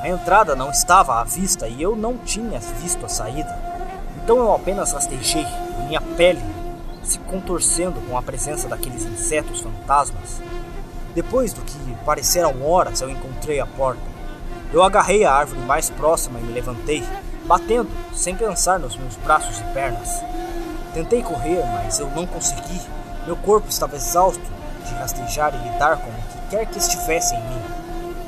A 0.00 0.08
entrada 0.08 0.54
não 0.54 0.70
estava 0.70 1.20
à 1.20 1.24
vista 1.24 1.66
e 1.66 1.82
eu 1.82 1.96
não 1.96 2.18
tinha 2.18 2.60
visto 2.60 3.04
a 3.04 3.08
saída. 3.08 3.71
Então 4.22 4.38
eu 4.38 4.54
apenas 4.54 4.92
rastejei, 4.92 5.46
minha 5.86 6.00
pele 6.00 6.40
se 7.02 7.18
contorcendo 7.18 8.00
com 8.08 8.16
a 8.16 8.22
presença 8.22 8.68
daqueles 8.68 9.04
insetos 9.04 9.60
fantasmas. 9.60 10.40
Depois 11.14 11.52
do 11.52 11.60
que 11.62 11.76
pareceram 12.04 12.64
horas, 12.64 13.00
eu 13.00 13.10
encontrei 13.10 13.60
a 13.60 13.66
porta. 13.66 14.00
Eu 14.72 14.82
agarrei 14.82 15.24
a 15.24 15.32
árvore 15.32 15.60
mais 15.60 15.90
próxima 15.90 16.38
e 16.38 16.42
me 16.42 16.52
levantei, 16.52 17.02
batendo, 17.44 17.90
sem 18.14 18.34
pensar 18.34 18.78
nos 18.78 18.96
meus 18.96 19.16
braços 19.16 19.58
e 19.58 19.64
pernas. 19.74 20.22
Tentei 20.94 21.22
correr, 21.22 21.62
mas 21.66 21.98
eu 21.98 22.08
não 22.10 22.26
consegui. 22.26 22.80
Meu 23.26 23.36
corpo 23.36 23.68
estava 23.68 23.96
exausto 23.96 24.42
de 24.86 24.94
rastejar 24.94 25.54
e 25.54 25.68
lidar 25.68 25.98
com 25.98 26.08
o 26.08 26.14
que 26.14 26.50
quer 26.50 26.66
que 26.66 26.78
estivesse 26.78 27.34
em 27.34 27.40
mim. 27.40 27.62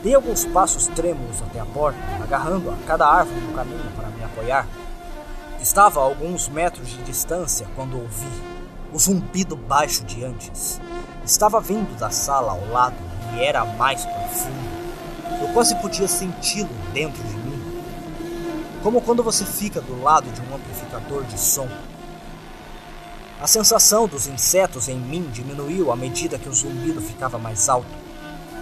Dei 0.02 0.14
alguns 0.14 0.44
passos 0.44 0.86
trêmulos 0.88 1.42
até 1.42 1.60
a 1.60 1.64
porta, 1.64 1.98
agarrando 2.22 2.70
a 2.70 2.86
cada 2.86 3.06
árvore 3.06 3.40
no 3.40 3.54
caminho 3.54 3.90
para 3.96 4.08
me 4.08 4.24
apoiar. 4.24 4.66
Estava 5.64 5.99
a 5.99 6.02
alguns 6.02 6.47
metros 6.47 6.90
de 6.90 7.02
distância 7.04 7.66
quando 7.75 7.99
ouvi 7.99 8.28
o 8.92 8.99
zumbido 8.99 9.56
baixo 9.56 10.04
de 10.04 10.23
antes. 10.23 10.78
Estava 11.25 11.59
vindo 11.59 11.99
da 11.99 12.11
sala 12.11 12.52
ao 12.52 12.68
lado 12.68 12.97
e 13.33 13.42
era 13.42 13.64
mais 13.64 14.04
profundo. 14.04 15.40
Eu 15.40 15.49
quase 15.54 15.75
podia 15.76 16.06
senti-lo 16.06 16.68
dentro 16.92 17.23
de 17.23 17.35
mim. 17.38 17.83
Como 18.83 19.00
quando 19.00 19.23
você 19.23 19.42
fica 19.47 19.80
do 19.80 20.02
lado 20.02 20.30
de 20.33 20.42
um 20.42 20.54
amplificador 20.54 21.25
de 21.25 21.40
som. 21.40 21.66
A 23.40 23.47
sensação 23.47 24.06
dos 24.06 24.26
insetos 24.26 24.87
em 24.90 24.99
mim 24.99 25.30
diminuiu 25.33 25.90
à 25.90 25.97
medida 25.97 26.38
que 26.38 26.50
o 26.50 26.54
zumbido 26.54 27.00
ficava 27.00 27.38
mais 27.38 27.71
alto. 27.71 27.88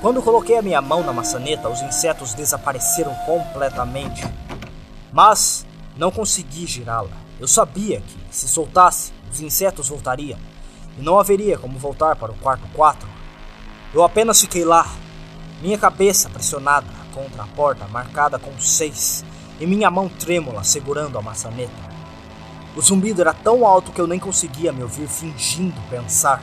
Quando 0.00 0.22
coloquei 0.22 0.56
a 0.56 0.62
minha 0.62 0.80
mão 0.80 1.02
na 1.02 1.12
maçaneta, 1.12 1.68
os 1.68 1.82
insetos 1.82 2.32
desapareceram 2.32 3.12
completamente. 3.26 4.24
Mas 5.12 5.66
não 5.96 6.10
consegui 6.10 6.66
girá-la. 6.66 7.10
Eu 7.38 7.48
sabia 7.48 8.00
que, 8.00 8.16
se 8.30 8.48
soltasse, 8.48 9.12
os 9.30 9.40
insetos 9.40 9.88
voltariam 9.88 10.38
e 10.98 11.02
não 11.02 11.18
haveria 11.18 11.58
como 11.58 11.78
voltar 11.78 12.16
para 12.16 12.32
o 12.32 12.36
quarto 12.36 12.66
4. 12.74 13.08
Eu 13.92 14.02
apenas 14.02 14.40
fiquei 14.40 14.64
lá, 14.64 14.86
minha 15.60 15.78
cabeça 15.78 16.30
pressionada 16.30 16.86
contra 17.14 17.42
a 17.42 17.46
porta 17.46 17.86
marcada 17.86 18.38
com 18.38 18.58
seis 18.58 19.24
e 19.60 19.66
minha 19.66 19.90
mão 19.90 20.08
trêmula 20.08 20.64
segurando 20.64 21.18
a 21.18 21.22
maçaneta. 21.22 21.92
O 22.74 22.80
zumbido 22.80 23.20
era 23.20 23.34
tão 23.34 23.66
alto 23.66 23.92
que 23.92 24.00
eu 24.00 24.06
nem 24.06 24.18
conseguia 24.18 24.72
me 24.72 24.82
ouvir 24.82 25.06
fingindo 25.06 25.80
pensar. 25.90 26.42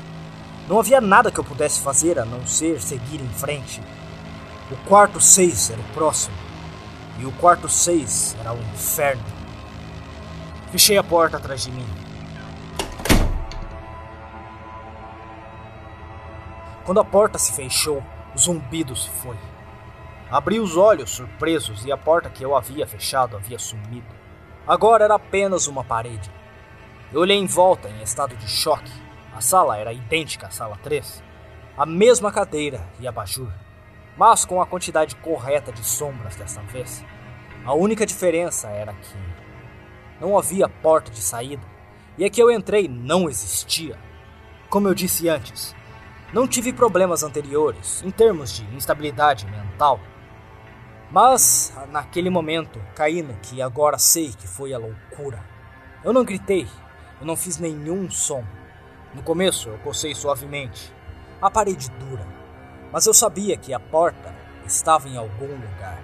Não 0.67 0.79
havia 0.79 1.01
nada 1.01 1.31
que 1.31 1.39
eu 1.39 1.43
pudesse 1.43 1.79
fazer 1.79 2.19
a 2.19 2.25
não 2.25 2.45
ser 2.45 2.79
seguir 2.79 3.19
em 3.19 3.29
frente. 3.29 3.81
O 4.71 4.75
quarto 4.87 5.19
6 5.19 5.71
era 5.71 5.81
o 5.81 5.93
próximo, 5.95 6.35
e 7.17 7.25
o 7.25 7.31
quarto 7.31 7.67
6 7.67 8.37
era 8.39 8.53
o 8.53 8.61
inferno. 8.73 9.38
Fechei 10.71 10.97
a 10.97 11.03
porta 11.03 11.37
atrás 11.37 11.63
de 11.63 11.71
mim 11.71 12.09
Quando 16.89 17.01
a 17.01 17.05
porta 17.05 17.37
se 17.37 17.53
fechou, 17.53 18.03
o 18.33 18.39
zumbido 18.39 18.95
se 18.95 19.07
foi. 19.09 19.37
Abri 20.27 20.59
os 20.59 20.75
olhos 20.75 21.11
surpresos 21.11 21.85
e 21.85 21.91
a 21.91 21.97
porta 21.97 22.31
que 22.31 22.43
eu 22.43 22.55
havia 22.55 22.87
fechado 22.87 23.37
havia 23.37 23.59
sumido. 23.59 24.07
Agora 24.67 25.03
era 25.03 25.13
apenas 25.13 25.67
uma 25.67 25.83
parede. 25.83 26.31
Eu 27.13 27.21
olhei 27.21 27.37
em 27.37 27.45
volta 27.45 27.89
em 27.89 28.01
estado 28.01 28.35
de 28.35 28.49
choque. 28.49 28.91
A 29.35 29.39
sala 29.39 29.77
era 29.77 29.93
idêntica 29.93 30.47
à 30.47 30.49
sala 30.49 30.79
3. 30.81 31.23
A 31.77 31.85
mesma 31.85 32.31
cadeira 32.31 32.83
e 32.99 33.07
abajur, 33.07 33.51
mas 34.17 34.43
com 34.43 34.59
a 34.59 34.65
quantidade 34.65 35.15
correta 35.17 35.71
de 35.71 35.83
sombras 35.83 36.35
desta 36.35 36.61
vez. 36.61 37.05
A 37.63 37.73
única 37.75 38.03
diferença 38.03 38.67
era 38.69 38.93
que 38.93 39.15
não 40.19 40.37
havia 40.37 40.67
porta 40.67 41.11
de 41.11 41.21
saída 41.21 41.63
e 42.17 42.25
a 42.25 42.29
que 42.29 42.41
eu 42.41 42.51
entrei 42.51 42.87
não 42.87 43.29
existia. 43.29 43.97
Como 44.69 44.87
eu 44.87 44.93
disse 44.93 45.29
antes, 45.29 45.75
não 46.33 46.47
tive 46.47 46.73
problemas 46.73 47.23
anteriores 47.23 48.03
em 48.03 48.11
termos 48.11 48.51
de 48.51 48.63
instabilidade 48.75 49.45
mental. 49.45 49.99
Mas, 51.11 51.73
naquele 51.89 52.29
momento, 52.29 52.79
caí 52.93 53.23
no 53.23 53.33
que 53.37 53.61
agora 53.61 53.97
sei 53.97 54.31
que 54.31 54.47
foi 54.47 54.73
a 54.73 54.77
loucura. 54.77 55.43
Eu 56.03 56.13
não 56.13 56.23
gritei, 56.23 56.67
eu 57.19 57.25
não 57.25 57.35
fiz 57.35 57.57
nenhum 57.57 58.11
som. 58.11 58.43
No 59.13 59.23
começo, 59.23 59.69
eu 59.69 59.77
cocei 59.79 60.13
suavemente, 60.13 60.93
a 61.41 61.49
parede 61.49 61.89
dura, 61.91 62.27
mas 62.91 63.07
eu 63.07 63.13
sabia 63.13 63.57
que 63.57 63.73
a 63.73 63.79
porta 63.79 64.35
estava 64.65 65.09
em 65.09 65.17
algum 65.17 65.47
lugar. 65.47 65.99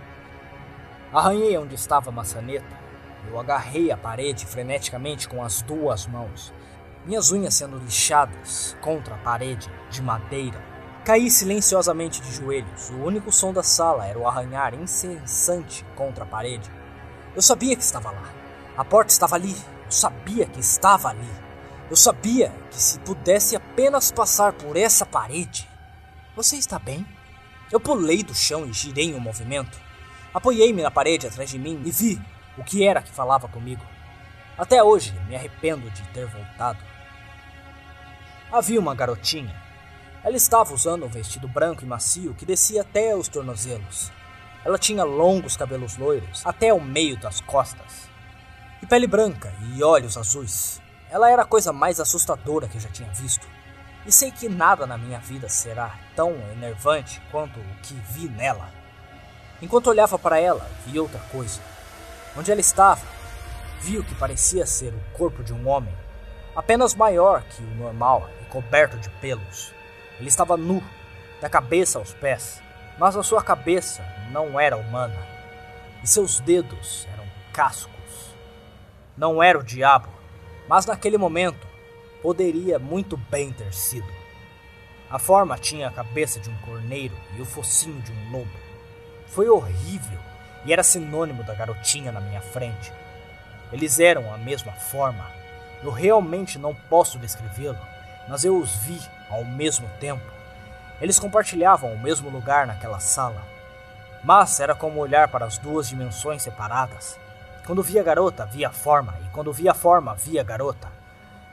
Arranhei 1.14 1.56
onde 1.58 1.76
estava 1.76 2.10
a 2.10 2.14
maçaneta. 2.14 2.85
Eu 3.30 3.40
agarrei 3.40 3.92
a 3.92 3.98
parede 3.98 4.46
freneticamente 4.46 5.28
com 5.28 5.44
as 5.44 5.62
duas 5.62 6.08
mãos 6.08 6.54
minhas 7.06 7.32
unhas 7.32 7.54
sendo 7.54 7.78
lixadas 7.78 8.76
contra 8.82 9.16
a 9.16 9.18
parede 9.20 9.70
de 9.90 10.02
madeira. 10.02 10.62
Caí 11.06 11.30
silenciosamente 11.30 12.20
de 12.20 12.34
joelhos. 12.34 12.90
O 12.90 13.04
único 13.04 13.32
som 13.32 13.54
da 13.54 13.62
sala 13.62 14.08
era 14.08 14.18
o 14.18 14.28
arranhar 14.28 14.74
incessante 14.74 15.86
contra 15.96 16.24
a 16.24 16.28
parede. 16.28 16.70
Eu 17.36 17.42
sabia 17.44 17.76
que 17.76 17.84
estava 17.84 18.10
lá. 18.10 18.34
A 18.76 18.84
porta 18.84 19.12
estava 19.12 19.36
ali. 19.36 19.56
Eu 19.86 19.92
sabia 19.92 20.48
que 20.48 20.60
estava 20.60 21.10
ali. 21.10 21.30
Eu 21.92 21.96
sabia 21.96 22.52
que 22.72 22.82
se 22.82 22.98
pudesse 23.00 23.56
apenas 23.56 24.12
passar 24.12 24.54
por 24.54 24.76
essa 24.76 25.06
parede. 25.06 25.70
Você 26.36 26.56
está 26.56 26.80
bem? 26.80 27.06
Eu 27.72 27.80
pulei 27.80 28.24
do 28.24 28.34
chão 28.34 28.66
e 28.66 28.74
girei 28.74 29.12
em 29.12 29.16
um 29.16 29.20
movimento. 29.20 29.80
Apoiei-me 30.34 30.82
na 30.82 30.90
parede 30.90 31.28
atrás 31.28 31.52
de 31.52 31.60
mim 31.60 31.80
e 31.86 31.92
vi 31.92 32.20
o 32.58 32.64
que 32.64 32.88
era 32.88 33.02
que 33.02 33.12
falava 33.12 33.48
comigo. 33.48 33.86
Até 34.58 34.82
hoje 34.82 35.12
me 35.28 35.36
arrependo 35.36 35.90
de 35.90 36.02
ter 36.10 36.26
voltado. 36.26 36.80
Havia 38.52 38.80
uma 38.80 38.96
garotinha. 38.96 39.56
Ela 40.24 40.38
estava 40.38 40.74
usando 40.74 41.06
um 41.06 41.10
vestido 41.10 41.48
branco 41.48 41.84
e 41.84 41.88
macio 41.88 42.34
que 42.34 42.46
descia 42.46 42.82
até 42.82 43.16
os 43.16 43.28
tornozelos. 43.28 44.12
Ela 44.64 44.80
tinha 44.80 45.04
longos 45.04 45.56
cabelos 45.56 45.98
loiros 45.98 46.42
até 46.46 46.74
o 46.74 46.82
meio 46.82 47.18
das 47.18 47.40
costas, 47.42 48.10
e 48.82 48.86
pele 48.86 49.06
branca 49.06 49.54
e 49.74 49.84
olhos 49.84 50.18
azuis. 50.18 50.82
Ela 51.10 51.30
era 51.30 51.44
a 51.44 51.46
coisa 51.46 51.72
mais 51.72 52.00
assustadora 52.00 52.68
que 52.68 52.78
eu 52.78 52.82
já 52.82 52.90
tinha 52.90 53.10
visto. 53.14 53.48
E 54.06 54.12
sei 54.12 54.32
que 54.32 54.50
nada 54.50 54.88
na 54.88 54.98
minha 54.98 55.20
vida 55.20 55.50
será 55.50 56.00
tão 56.16 56.32
enervante 56.52 57.22
quanto 57.32 57.60
o 57.60 57.76
que 57.84 57.94
vi 58.12 58.28
nela. 58.28 58.70
Enquanto 59.62 59.88
olhava 59.88 60.18
para 60.18 60.40
ela, 60.40 60.68
vi 60.86 61.00
outra 61.00 61.20
coisa. 61.32 61.62
Onde 62.38 62.52
ela 62.52 62.62
estava, 62.62 63.02
vi 63.82 63.98
o 63.98 64.04
que 64.04 64.16
parecia 64.16 64.66
ser 64.66 64.94
o 64.94 65.18
corpo 65.18 65.44
de 65.44 65.54
um 65.54 65.68
homem 65.68 65.94
apenas 66.56 66.96
maior 66.96 67.44
que 67.44 67.62
o 67.62 67.76
normal 67.76 68.30
e 68.42 68.46
coberto 68.46 68.98
de 68.98 69.10
pelos. 69.10 69.74
Ele 70.18 70.30
estava 70.30 70.56
nu, 70.56 70.82
da 71.42 71.50
cabeça 71.50 72.00
aos 72.00 72.14
pés, 72.14 72.62
mas 72.98 73.16
a 73.18 73.24
sua 73.24 73.44
cabeça 73.44 74.02
não 74.32 74.60
era 74.60 74.78
humana 74.78 75.28
e 76.02 76.08
seus 76.08 76.40
dedos 76.40 77.06
eram 77.14 77.26
cascos. 77.52 77.92
Não 79.18 79.44
era 79.44 79.60
o 79.60 79.64
diabo, 79.64 80.08
mas 80.68 80.86
naquele 80.86 81.18
momento 81.18 81.68
poderia 82.22 82.80
muito 82.80 83.18
bem 83.18 83.52
ter 83.52 83.74
sido. 83.74 84.08
A 85.10 85.20
forma 85.20 85.58
tinha 85.58 85.90
a 85.90 85.92
cabeça 85.92 86.40
de 86.40 86.50
um 86.50 86.58
corneiro 86.60 87.16
e 87.38 87.42
o 87.42 87.46
focinho 87.46 88.02
de 88.02 88.12
um 88.12 88.32
lobo. 88.32 88.58
Foi 89.28 89.48
horrível 89.50 90.20
e 90.66 90.74
era 90.74 90.84
sinônimo 90.84 91.44
da 91.44 91.54
garotinha 91.54 92.12
na 92.12 92.20
minha 92.20 92.42
frente. 92.42 92.92
Eles 93.72 94.00
eram 94.00 94.34
a 94.34 94.38
mesma 94.38 94.72
forma. 94.74 95.30
Eu 95.84 95.92
realmente 95.92 96.58
não 96.58 96.74
posso 96.74 97.20
descrevê-lo, 97.20 97.78
mas 98.28 98.44
eu 98.44 98.58
os 98.58 98.76
vi 98.76 99.00
ao 99.30 99.44
mesmo 99.44 99.88
tempo. 100.00 100.24
Eles 101.00 101.20
compartilhavam 101.20 101.94
o 101.94 102.00
mesmo 102.00 102.30
lugar 102.30 102.66
naquela 102.66 103.00
sala. 103.00 103.42
Mas 104.24 104.60
era 104.60 104.74
como 104.74 105.00
olhar 105.00 105.28
para 105.28 105.46
as 105.46 105.58
duas 105.58 105.88
dimensões 105.88 106.42
separadas. 106.42 107.20
Quando 107.66 107.84
via 107.84 108.02
a 108.02 108.04
garota, 108.04 108.46
via 108.46 108.70
a 108.70 108.72
forma, 108.72 109.14
e 109.26 109.30
quando 109.30 109.52
via 109.52 109.72
a 109.72 109.76
forma, 109.76 110.16
via 110.16 110.42
a 110.42 110.44
garota. 110.44 110.88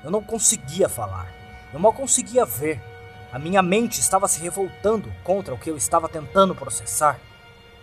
Eu 0.04 0.10
não 0.10 0.22
conseguia 0.22 0.88
falar. 0.88 1.26
Eu 1.72 1.80
mal 1.80 1.92
conseguia 1.92 2.44
ver. 2.44 2.82
A 3.32 3.38
minha 3.38 3.62
mente 3.62 3.98
estava 3.98 4.28
se 4.28 4.40
revoltando 4.40 5.12
contra 5.24 5.54
o 5.54 5.58
que 5.58 5.70
eu 5.70 5.76
estava 5.76 6.08
tentando 6.08 6.54
processar. 6.54 7.18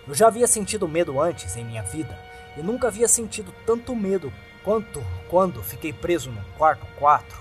Eu 0.10 0.16
já 0.16 0.26
havia 0.26 0.48
sentido 0.48 0.88
medo 0.88 1.22
antes 1.22 1.56
em 1.56 1.64
minha 1.64 1.84
vida 1.84 2.18
e 2.58 2.64
nunca 2.64 2.88
havia 2.88 3.08
sentido 3.08 3.54
tanto 3.64 3.96
medo 3.96 4.34
quanto 4.64 5.06
quando 5.30 5.62
fiquei 5.62 5.94
preso 5.94 6.32
no 6.32 6.44
quarto 6.58 6.84
4. 6.98 7.38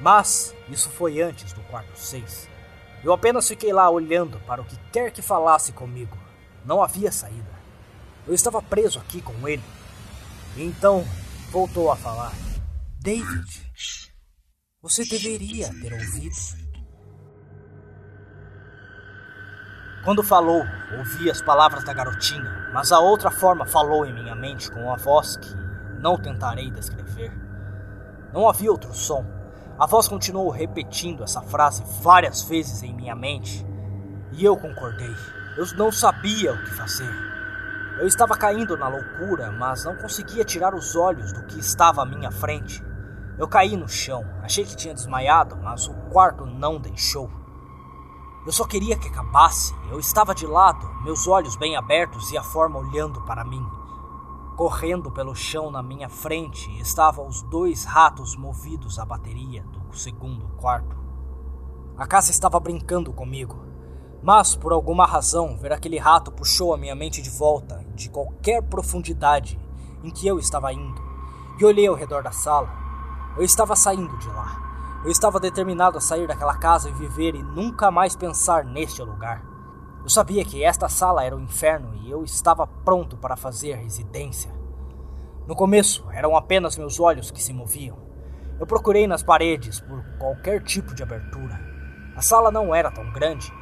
Mas 0.00 0.54
isso 0.70 0.88
foi 0.90 1.20
antes 1.20 1.52
do 1.52 1.60
quarto 1.62 1.98
6. 1.98 2.48
Eu 3.02 3.12
apenas 3.12 3.48
fiquei 3.48 3.72
lá 3.72 3.90
olhando 3.90 4.38
para 4.46 4.62
o 4.62 4.64
que 4.64 4.78
quer 4.92 5.10
que 5.10 5.20
falasse 5.20 5.72
comigo. 5.72 6.16
Não 6.64 6.80
havia 6.80 7.10
saída. 7.10 7.50
Eu 8.28 8.32
estava 8.32 8.62
preso 8.62 9.00
aqui 9.00 9.20
com 9.20 9.48
ele. 9.48 9.64
E 10.56 10.62
então 10.62 11.04
voltou 11.50 11.90
a 11.90 11.96
falar: 11.96 12.32
David, 13.00 13.72
você 14.80 15.04
deveria 15.04 15.68
ter 15.80 15.92
ouvido. 15.92 16.71
Quando 20.04 20.20
falou, 20.24 20.66
ouvi 20.98 21.30
as 21.30 21.40
palavras 21.40 21.84
da 21.84 21.92
garotinha, 21.92 22.70
mas 22.72 22.90
a 22.90 22.98
outra 22.98 23.30
forma 23.30 23.64
falou 23.64 24.04
em 24.04 24.12
minha 24.12 24.34
mente 24.34 24.68
com 24.68 24.80
uma 24.80 24.96
voz 24.96 25.36
que 25.36 25.54
não 26.00 26.18
tentarei 26.18 26.72
descrever. 26.72 27.32
Não 28.32 28.48
havia 28.48 28.72
outro 28.72 28.92
som. 28.92 29.24
A 29.78 29.86
voz 29.86 30.08
continuou 30.08 30.50
repetindo 30.50 31.22
essa 31.22 31.40
frase 31.40 31.84
várias 32.02 32.42
vezes 32.42 32.82
em 32.82 32.92
minha 32.92 33.14
mente. 33.14 33.64
E 34.32 34.44
eu 34.44 34.56
concordei. 34.56 35.14
Eu 35.56 35.66
não 35.76 35.92
sabia 35.92 36.52
o 36.52 36.64
que 36.64 36.74
fazer. 36.74 37.10
Eu 38.00 38.06
estava 38.08 38.36
caindo 38.36 38.76
na 38.76 38.88
loucura, 38.88 39.52
mas 39.52 39.84
não 39.84 39.94
conseguia 39.94 40.44
tirar 40.44 40.74
os 40.74 40.96
olhos 40.96 41.32
do 41.32 41.44
que 41.44 41.60
estava 41.60 42.02
à 42.02 42.06
minha 42.06 42.32
frente. 42.32 42.82
Eu 43.38 43.46
caí 43.46 43.76
no 43.76 43.88
chão. 43.88 44.24
Achei 44.42 44.64
que 44.64 44.74
tinha 44.74 44.94
desmaiado, 44.94 45.56
mas 45.58 45.86
o 45.86 45.94
quarto 46.10 46.44
não 46.44 46.80
deixou. 46.80 47.41
Eu 48.44 48.50
só 48.50 48.64
queria 48.64 48.96
que 48.96 49.06
acabasse. 49.06 49.72
Eu 49.88 50.00
estava 50.00 50.34
de 50.34 50.46
lado, 50.46 50.88
meus 51.04 51.28
olhos 51.28 51.54
bem 51.54 51.76
abertos 51.76 52.32
e 52.32 52.36
a 52.36 52.42
forma 52.42 52.78
olhando 52.78 53.22
para 53.22 53.44
mim. 53.44 53.64
Correndo 54.56 55.12
pelo 55.12 55.34
chão 55.34 55.70
na 55.70 55.82
minha 55.82 56.08
frente 56.08 56.68
estavam 56.80 57.26
os 57.26 57.42
dois 57.42 57.84
ratos 57.84 58.36
movidos 58.36 58.98
à 58.98 59.04
bateria 59.04 59.62
do 59.62 59.96
segundo 59.96 60.46
quarto. 60.56 60.96
A 61.96 62.06
casa 62.06 62.32
estava 62.32 62.58
brincando 62.58 63.12
comigo, 63.12 63.64
mas 64.22 64.56
por 64.56 64.72
alguma 64.72 65.06
razão 65.06 65.56
ver 65.56 65.72
aquele 65.72 65.98
rato 65.98 66.32
puxou 66.32 66.74
a 66.74 66.76
minha 66.76 66.96
mente 66.96 67.22
de 67.22 67.30
volta 67.30 67.84
de 67.94 68.10
qualquer 68.10 68.62
profundidade 68.62 69.58
em 70.02 70.10
que 70.10 70.26
eu 70.26 70.38
estava 70.38 70.72
indo 70.72 71.00
e 71.58 71.64
olhei 71.64 71.86
ao 71.86 71.94
redor 71.94 72.22
da 72.22 72.32
sala. 72.32 72.68
Eu 73.36 73.44
estava 73.44 73.76
saindo 73.76 74.16
de 74.18 74.28
lá. 74.28 74.61
Eu 75.04 75.10
estava 75.10 75.40
determinado 75.40 75.98
a 75.98 76.00
sair 76.00 76.28
daquela 76.28 76.56
casa 76.56 76.88
e 76.88 76.92
viver 76.92 77.34
e 77.34 77.42
nunca 77.42 77.90
mais 77.90 78.14
pensar 78.14 78.64
neste 78.64 79.02
lugar. 79.02 79.44
Eu 80.00 80.08
sabia 80.08 80.44
que 80.44 80.62
esta 80.62 80.88
sala 80.88 81.24
era 81.24 81.36
o 81.36 81.40
inferno 81.40 81.92
e 81.96 82.08
eu 82.08 82.22
estava 82.22 82.68
pronto 82.68 83.16
para 83.16 83.36
fazer 83.36 83.74
residência. 83.74 84.54
No 85.44 85.56
começo, 85.56 86.06
eram 86.12 86.36
apenas 86.36 86.78
meus 86.78 87.00
olhos 87.00 87.32
que 87.32 87.42
se 87.42 87.52
moviam. 87.52 87.98
Eu 88.60 88.66
procurei 88.66 89.08
nas 89.08 89.24
paredes 89.24 89.80
por 89.80 90.04
qualquer 90.20 90.62
tipo 90.62 90.94
de 90.94 91.02
abertura. 91.02 91.60
A 92.14 92.22
sala 92.22 92.52
não 92.52 92.72
era 92.72 92.88
tão 92.88 93.10
grande, 93.10 93.52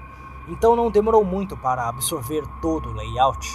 então 0.47 0.77
não 0.77 0.91
demorou 0.91 1.25
muito 1.25 1.57
para 1.57 1.89
absorver 1.89 2.43
todo 2.61 2.91
o 2.91 2.93
layout. 2.93 3.49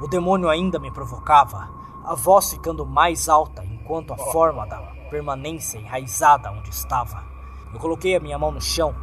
O 0.00 0.08
demônio 0.08 0.48
ainda 0.48 0.80
me 0.80 0.90
provocava, 0.90 1.70
a 2.04 2.16
voz 2.16 2.50
ficando 2.50 2.84
mais 2.84 3.28
alta 3.28 3.64
enquanto 3.64 4.12
a 4.12 4.18
forma 4.18 4.66
da 4.66 4.80
permanência 5.08 5.78
enraizada 5.78 6.50
onde 6.50 6.70
estava. 6.70 7.27
Eu 7.72 7.78
coloquei 7.78 8.16
a 8.16 8.20
minha 8.20 8.38
mão 8.38 8.50
no 8.50 8.60
chão, 8.60 8.94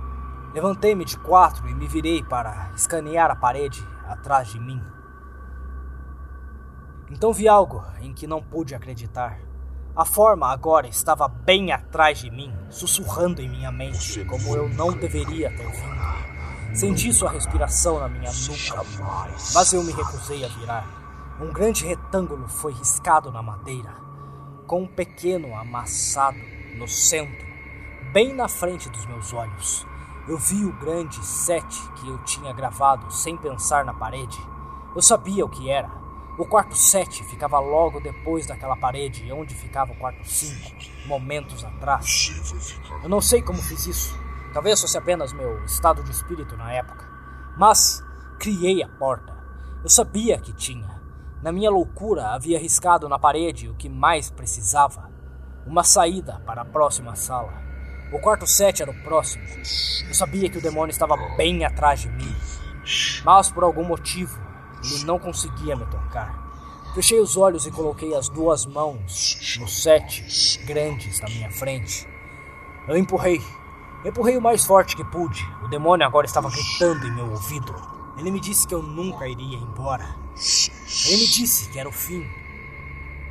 levantei-me 0.54 1.06
de 1.06 1.17
quatro 1.17 1.67
e 1.69 1.73
me 1.73 1.88
virei 1.88 2.23
para 2.23 2.71
escanear 2.75 3.30
a 3.30 3.36
parede 3.36 3.86
atrás 4.08 4.49
de 4.49 4.60
mim. 4.60 4.82
Então 7.12 7.32
vi 7.32 7.47
algo 7.47 7.84
em 8.01 8.13
que 8.13 8.25
não 8.25 8.41
pude 8.41 8.73
acreditar. 8.73 9.39
A 9.95 10.04
forma 10.04 10.51
agora 10.51 10.88
estava 10.88 11.28
bem 11.28 11.71
atrás 11.71 12.19
de 12.19 12.30
mim, 12.32 12.54
sussurrando 12.69 13.41
em 13.41 13.47
minha 13.47 13.71
mente, 13.71 14.25
como 14.25 14.56
eu 14.56 14.67
não 14.67 14.91
deveria 14.91 15.49
ter 15.56 15.69
vindo. 15.69 16.75
Senti 16.75 17.13
sua 17.13 17.32
respiração 17.32 17.99
na 17.99 18.10
minha 18.10 18.30
nuca, 18.30 18.84
mas 19.54 19.71
eu 19.71 19.84
me 19.84 19.93
recusei 19.93 20.43
a 20.43 20.49
virar. 20.49 20.86
Um 21.39 21.54
grande 21.54 21.86
retângulo 21.86 22.47
foi 22.49 22.73
riscado 22.73 23.32
na 23.32 23.41
madeira, 23.41 23.93
com 24.67 24.84
um 24.84 24.88
pequeno 24.88 25.56
amassado 25.56 26.38
no 26.78 26.88
centro 26.88 27.54
bem 28.15 28.34
na 28.34 28.47
frente 28.47 28.89
dos 28.89 29.06
meus 29.08 29.34
olhos. 29.34 29.86
Eu 30.25 30.38
vi 30.38 30.63
o 30.63 30.71
grande 30.80 31.17
7 31.21 31.91
que 31.95 32.08
eu 32.08 32.17
tinha 32.19 32.54
gravado 32.54 33.12
sem 33.12 33.36
pensar 33.36 33.84
na 33.84 33.93
parede. 33.93 34.39
Eu 34.95 35.01
sabia 35.01 35.43
o 35.43 35.49
que 35.49 35.69
era. 35.69 35.91
O 36.39 36.45
quarto 36.45 36.78
7 36.78 37.25
ficava 37.25 37.60
logo 37.60 37.99
depois 37.99 38.47
daquela 38.47 38.78
parede 38.78 39.30
onde 39.34 39.54
ficava 39.54 39.91
o 39.91 39.97
quarto 39.97 40.23
5, 40.23 41.08
momentos 41.08 41.62
atrás. 41.65 42.32
Eu 43.04 43.10
não 43.10 43.19
sei 43.19 43.41
como 43.41 43.62
fiz 43.62 43.86
isso. 43.86 44.17
Talvez 44.54 44.80
fosse 44.80 44.97
apenas 44.97 45.34
meu 45.34 45.62
estado 45.65 46.01
de 46.01 46.12
espírito 46.12 46.56
na 46.56 46.71
época. 46.71 47.06
Mas 47.58 48.01
criei 48.39 48.82
a 48.82 48.88
porta. 48.88 49.38
Eu 49.84 49.89
sabia 49.89 50.39
que 50.39 50.54
tinha. 50.54 51.01
Na 51.43 51.51
minha 51.51 51.69
loucura, 51.69 52.30
havia 52.30 52.58
riscado 52.58 53.10
na 53.10 53.19
parede 53.19 53.67
o 53.67 53.75
que 53.75 53.89
mais 53.89 54.32
precisava: 54.32 55.12
uma 55.67 55.84
saída 55.84 56.41
para 56.45 56.62
a 56.62 56.65
próxima 56.65 57.13
sala. 57.13 57.64
O 58.11 58.19
quarto 58.19 58.45
7 58.45 58.83
era 58.83 58.91
o 58.91 59.01
próximo. 59.03 59.43
Eu 60.07 60.13
sabia 60.13 60.49
que 60.49 60.57
o 60.57 60.61
demônio 60.61 60.91
estava 60.91 61.17
bem 61.35 61.65
atrás 61.65 62.01
de 62.01 62.09
mim. 62.09 62.35
Mas 63.23 63.49
por 63.49 63.63
algum 63.63 63.83
motivo, 63.83 64.39
ele 64.83 65.03
não 65.05 65.17
conseguia 65.17 65.75
me 65.75 65.85
tocar. 65.87 66.45
Fechei 66.93 67.19
os 67.19 67.35
olhos 67.35 67.65
e 67.65 67.71
coloquei 67.71 68.15
as 68.15 68.29
duas 68.29 68.65
mãos 68.65 69.57
nos 69.59 69.83
sete 69.83 70.59
grandes 70.65 71.19
na 71.19 71.27
minha 71.27 71.51
frente. 71.51 72.07
Eu 72.87 72.95
empurrei. 72.95 73.41
Empurrei 74.05 74.37
o 74.37 74.41
mais 74.41 74.65
forte 74.65 74.95
que 74.95 75.03
pude. 75.03 75.43
O 75.63 75.67
demônio 75.67 76.05
agora 76.05 76.27
estava 76.27 76.49
gritando 76.49 77.07
em 77.07 77.11
meu 77.11 77.31
ouvido. 77.31 77.75
Ele 78.17 78.31
me 78.31 78.39
disse 78.39 78.67
que 78.67 78.73
eu 78.73 78.81
nunca 78.81 79.27
iria 79.27 79.57
embora. 79.57 80.15
Ele 81.07 81.17
me 81.17 81.27
disse 81.27 81.69
que 81.69 81.79
era 81.79 81.89
o 81.89 81.91
fim. 81.91 82.23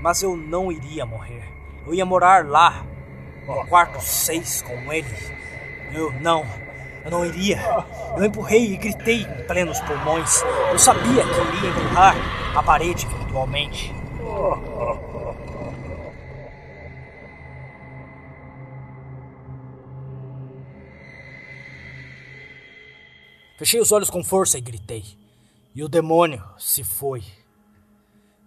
Mas 0.02 0.22
eu 0.22 0.37
não 0.37 0.70
iria 0.70 1.06
morrer. 1.06 1.50
Eu 1.87 1.94
ia 1.94 2.04
morar 2.04 2.44
lá, 2.44 2.84
no 3.46 3.66
quarto 3.66 4.00
6 4.00 4.62
com 4.62 4.92
ele. 4.92 5.09
Eu 5.92 6.12
não, 6.20 6.44
eu 7.04 7.11
não 7.11 7.24
iria. 7.24 7.61
Eu 8.16 8.24
empurrei 8.24 8.72
e 8.72 8.76
gritei 8.76 9.22
em 9.22 9.46
plenos 9.46 9.80
pulmões. 9.80 10.42
Eu 10.70 10.78
sabia 10.78 11.22
que 11.22 11.57
iria 11.57 11.70
empurrar 11.70 12.16
a 12.57 12.62
parede 12.62 13.07
virtualmente. 13.07 13.92
Fechei 23.57 23.80
os 23.80 23.92
olhos 23.92 24.11
com 24.11 24.22
força 24.22 24.59
e 24.59 24.61
gritei. 24.61 25.04
E 25.74 25.83
o 25.83 25.88
demônio 25.88 26.42
se 26.59 26.83
foi. 26.83 27.22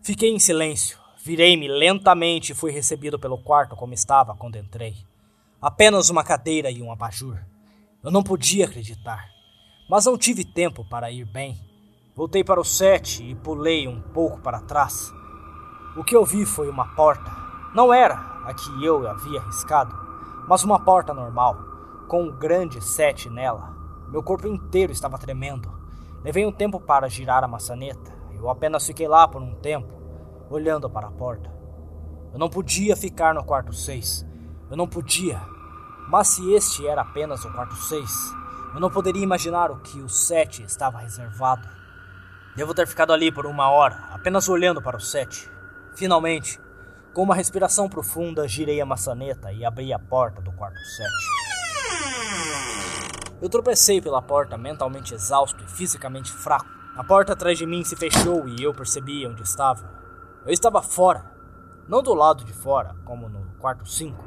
Fiquei 0.01 0.29
em 0.29 0.39
silêncio, 0.39 0.97
Virei-me 1.27 1.67
lentamente 1.67 2.53
e 2.53 2.55
fui 2.55 2.71
recebido 2.71 3.19
pelo 3.19 3.37
quarto 3.37 3.75
como 3.75 3.93
estava 3.93 4.33
quando 4.33 4.55
entrei. 4.55 4.95
Apenas 5.61 6.09
uma 6.09 6.23
cadeira 6.23 6.71
e 6.71 6.81
um 6.81 6.89
abajur. 6.89 7.37
Eu 8.01 8.09
não 8.09 8.23
podia 8.23 8.63
acreditar. 8.63 9.27
Mas 9.89 10.05
não 10.05 10.17
tive 10.17 10.45
tempo 10.45 10.85
para 10.85 11.11
ir 11.11 11.25
bem. 11.25 11.59
Voltei 12.15 12.45
para 12.45 12.61
o 12.61 12.63
set 12.63 13.21
e 13.21 13.35
pulei 13.35 13.89
um 13.89 13.99
pouco 13.99 14.39
para 14.39 14.61
trás. 14.61 15.11
O 15.97 16.03
que 16.05 16.15
eu 16.15 16.23
vi 16.23 16.45
foi 16.45 16.69
uma 16.69 16.95
porta. 16.95 17.29
Não 17.75 17.93
era 17.93 18.15
a 18.45 18.53
que 18.53 18.85
eu 18.85 19.05
havia 19.05 19.41
arriscado, 19.41 19.93
mas 20.47 20.63
uma 20.63 20.79
porta 20.79 21.13
normal, 21.13 21.57
com 22.07 22.23
um 22.23 22.31
grande 22.31 22.81
sete 22.81 23.29
nela. 23.29 23.75
Meu 24.07 24.23
corpo 24.23 24.47
inteiro 24.47 24.93
estava 24.93 25.17
tremendo. 25.17 25.69
Levei 26.23 26.45
um 26.45 26.53
tempo 26.53 26.79
para 26.79 27.09
girar 27.09 27.43
a 27.43 27.49
maçaneta. 27.49 28.15
Eu 28.33 28.49
apenas 28.49 28.87
fiquei 28.87 29.09
lá 29.09 29.27
por 29.27 29.41
um 29.41 29.55
tempo, 29.55 29.96
olhando 30.49 30.89
para 30.89 31.07
a 31.07 31.11
porta. 31.11 31.49
Eu 32.33 32.39
não 32.39 32.49
podia 32.49 32.95
ficar 32.95 33.33
no 33.33 33.43
quarto 33.43 33.73
6. 33.73 34.25
Eu 34.69 34.77
não 34.77 34.87
podia. 34.87 35.41
Mas 36.09 36.29
se 36.29 36.53
este 36.53 36.87
era 36.87 37.01
apenas 37.01 37.43
o 37.43 37.51
quarto 37.51 37.75
6, 37.75 38.09
eu 38.73 38.79
não 38.79 38.89
poderia 38.89 39.23
imaginar 39.23 39.71
o 39.71 39.79
que 39.79 39.99
o 39.99 40.07
7 40.07 40.63
estava 40.63 40.99
reservado. 40.99 41.67
Devo 42.55 42.73
ter 42.73 42.87
ficado 42.87 43.13
ali 43.13 43.31
por 43.31 43.45
uma 43.45 43.69
hora, 43.69 43.95
apenas 44.11 44.47
olhando 44.49 44.81
para 44.81 44.97
o 44.97 45.01
7. 45.01 45.49
Finalmente, 45.95 46.59
com 47.13 47.23
uma 47.23 47.35
respiração 47.35 47.89
profunda, 47.89 48.47
girei 48.47 48.79
a 48.79 48.85
maçaneta 48.85 49.51
e 49.51 49.65
abri 49.65 49.91
a 49.91 49.99
porta 49.99 50.41
do 50.41 50.51
quarto 50.51 50.79
7. 50.79 51.09
Eu 53.41 53.49
tropecei 53.49 54.01
pela 54.01 54.21
porta, 54.21 54.57
mentalmente 54.57 55.13
exausto 55.13 55.63
e 55.63 55.67
fisicamente 55.67 56.31
fraco. 56.31 56.69
A 56.95 57.03
porta 57.03 57.33
atrás 57.33 57.57
de 57.57 57.65
mim 57.65 57.83
se 57.83 57.95
fechou 57.95 58.47
e 58.47 58.63
eu 58.63 58.73
percebi 58.73 59.27
onde 59.27 59.43
estava. 59.43 60.06
Eu 60.47 60.53
estava 60.53 60.81
fora, 60.81 61.29
não 61.89 62.01
do 62.01 62.13
lado 62.13 62.45
de 62.45 62.53
fora, 62.53 62.95
como 63.03 63.27
no 63.27 63.53
quarto 63.59 63.85
5, 63.85 64.23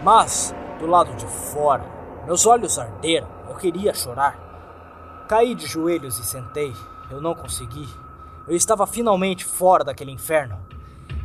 mas 0.00 0.54
do 0.78 0.86
lado 0.86 1.12
de 1.16 1.26
fora. 1.26 1.84
Meus 2.24 2.46
olhos 2.46 2.78
arderam, 2.78 3.28
eu 3.48 3.56
queria 3.56 3.92
chorar. 3.92 5.26
Caí 5.28 5.56
de 5.56 5.66
joelhos 5.66 6.20
e 6.20 6.24
sentei. 6.24 6.72
Eu 7.10 7.20
não 7.20 7.34
consegui. 7.34 7.84
Eu 8.46 8.54
estava 8.54 8.86
finalmente 8.86 9.44
fora 9.44 9.82
daquele 9.82 10.12
inferno. 10.12 10.64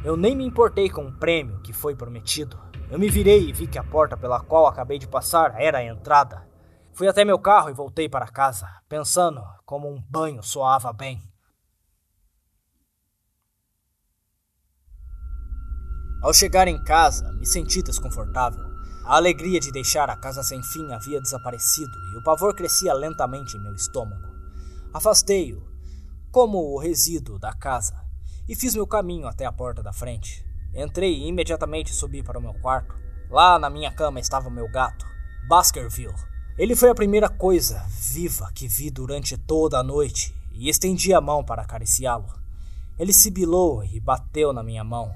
Eu 0.04 0.18
nem 0.18 0.36
me 0.36 0.44
importei 0.44 0.90
com 0.90 1.06
o 1.06 1.14
prêmio 1.14 1.60
que 1.60 1.72
foi 1.72 1.96
prometido. 1.96 2.60
Eu 2.90 2.98
me 2.98 3.10
virei 3.10 3.48
e 3.48 3.54
vi 3.54 3.68
que 3.68 3.78
a 3.78 3.84
porta 3.84 4.18
pela 4.18 4.40
qual 4.40 4.66
acabei 4.66 4.98
de 4.98 5.08
passar 5.08 5.54
era 5.62 5.78
a 5.78 5.86
entrada. 5.86 6.48
Fui 6.94 7.08
até 7.08 7.24
meu 7.24 7.38
carro 7.38 7.70
e 7.70 7.74
voltei 7.74 8.10
para 8.10 8.26
casa, 8.26 8.68
pensando 8.90 9.44
como 9.68 9.88
um 9.88 10.02
banho 10.10 10.42
soava 10.42 10.92
bem. 10.92 11.31
Ao 16.22 16.32
chegar 16.32 16.68
em 16.68 16.78
casa, 16.84 17.32
me 17.34 17.48
senti 17.48 17.82
desconfortável. 17.82 18.64
A 19.04 19.16
alegria 19.16 19.60
de 19.60 19.72
deixar 19.72 20.08
a 20.08 20.16
casa 20.16 20.44
sem 20.44 20.62
fim 20.62 20.94
havia 20.94 21.20
desaparecido 21.20 21.92
e 22.14 22.18
o 22.18 22.24
pavor 22.24 22.54
crescia 22.54 22.94
lentamente 22.94 23.58
em 23.58 23.64
meu 23.64 23.74
estômago. 23.74 24.30
Afastei-o, 24.94 25.66
como 26.32 26.60
o 26.60 26.78
resíduo 26.78 27.40
da 27.40 27.52
casa, 27.54 27.96
e 28.48 28.56
fiz 28.56 28.76
meu 28.76 28.86
caminho 28.86 29.28
até 29.28 29.46
a 29.46 29.52
porta 29.52 29.82
da 29.82 29.92
frente. 29.92 30.46
Entrei 30.76 31.12
e 31.12 31.28
imediatamente 31.28 31.92
subi 31.92 32.22
para 32.22 32.38
o 32.38 32.42
meu 32.42 32.54
quarto. 32.54 32.94
Lá 33.28 33.58
na 33.58 33.70
minha 33.70 33.92
cama 33.92 34.20
estava 34.20 34.48
meu 34.50 34.70
gato, 34.70 35.08
Baskerville. 35.48 36.14
Ele 36.56 36.76
foi 36.76 36.90
a 36.90 36.96
primeira 36.96 37.30
coisa 37.30 37.84
viva 37.90 38.52
que 38.54 38.68
vi 38.68 38.92
durante 38.92 39.38
toda 39.40 39.80
a 39.80 39.84
noite 39.84 40.36
e 40.54 40.70
estendi 40.70 41.16
a 41.16 41.20
mão 41.20 41.44
para 41.44 41.64
acariciá-lo. 41.64 42.32
Ele 43.00 43.12
sibilou 43.12 43.84
e 43.84 44.00
bateu 44.00 44.54
na 44.54 44.62
minha 44.62 44.84
mão. 44.84 45.12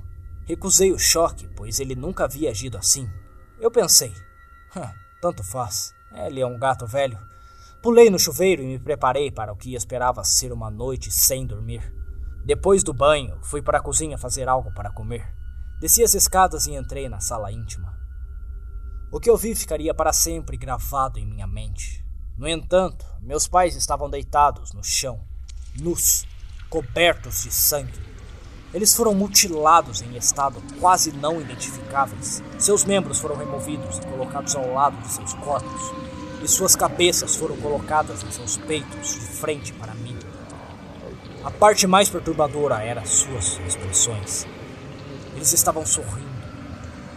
Recusei 0.45 0.91
o 0.91 0.99
choque, 0.99 1.47
pois 1.55 1.79
ele 1.79 1.95
nunca 1.95 2.25
havia 2.25 2.51
agido 2.51 2.77
assim. 2.77 3.09
Eu 3.59 3.71
pensei, 3.71 4.13
tanto 5.21 5.43
faz, 5.43 5.93
ele 6.13 6.39
é 6.39 6.45
um 6.45 6.59
gato 6.59 6.85
velho. 6.85 7.17
Pulei 7.81 8.09
no 8.09 8.19
chuveiro 8.19 8.61
e 8.61 8.67
me 8.67 8.79
preparei 8.79 9.31
para 9.31 9.51
o 9.51 9.55
que 9.55 9.75
esperava 9.75 10.23
ser 10.23 10.51
uma 10.51 10.69
noite 10.69 11.11
sem 11.11 11.45
dormir. 11.45 11.93
Depois 12.45 12.83
do 12.83 12.93
banho, 12.93 13.39
fui 13.41 13.61
para 13.61 13.79
a 13.79 13.81
cozinha 13.81 14.17
fazer 14.17 14.47
algo 14.47 14.71
para 14.71 14.91
comer. 14.91 15.27
Desci 15.79 16.03
as 16.03 16.13
escadas 16.13 16.67
e 16.67 16.75
entrei 16.75 17.09
na 17.09 17.19
sala 17.19 17.51
íntima. 17.51 17.97
O 19.11 19.19
que 19.19 19.29
eu 19.29 19.37
vi 19.37 19.55
ficaria 19.55 19.93
para 19.93 20.13
sempre 20.13 20.57
gravado 20.57 21.17
em 21.17 21.25
minha 21.25 21.47
mente. 21.47 22.05
No 22.37 22.47
entanto, 22.47 23.05
meus 23.21 23.47
pais 23.47 23.75
estavam 23.75 24.09
deitados 24.09 24.73
no 24.73 24.83
chão, 24.83 25.25
nus, 25.79 26.27
cobertos 26.69 27.43
de 27.43 27.51
sangue. 27.51 28.14
Eles 28.75 28.93
foram 28.93 29.15
mutilados 29.15 30.01
em 30.01 30.17
estado 30.17 30.61
quase 30.81 31.13
não 31.13 31.39
identificáveis. 31.39 32.43
Seus 32.59 32.83
membros 32.83 33.19
foram 33.19 33.37
removidos 33.37 33.99
e 33.99 34.01
colocados 34.01 34.53
ao 34.53 34.73
lado 34.73 35.01
de 35.01 35.13
seus 35.13 35.33
corpos, 35.35 35.93
e 36.43 36.47
suas 36.49 36.75
cabeças 36.75 37.37
foram 37.37 37.55
colocadas 37.55 38.21
em 38.21 38.29
seus 38.31 38.57
peitos 38.57 39.13
de 39.13 39.27
frente 39.27 39.71
para 39.71 39.93
mim. 39.95 40.19
A 41.41 41.49
parte 41.49 41.87
mais 41.87 42.09
perturbadora 42.09 42.83
era 42.83 43.05
suas 43.05 43.61
expressões. 43.65 44.45
Eles 45.37 45.53
estavam 45.53 45.85
sorrindo, 45.85 46.27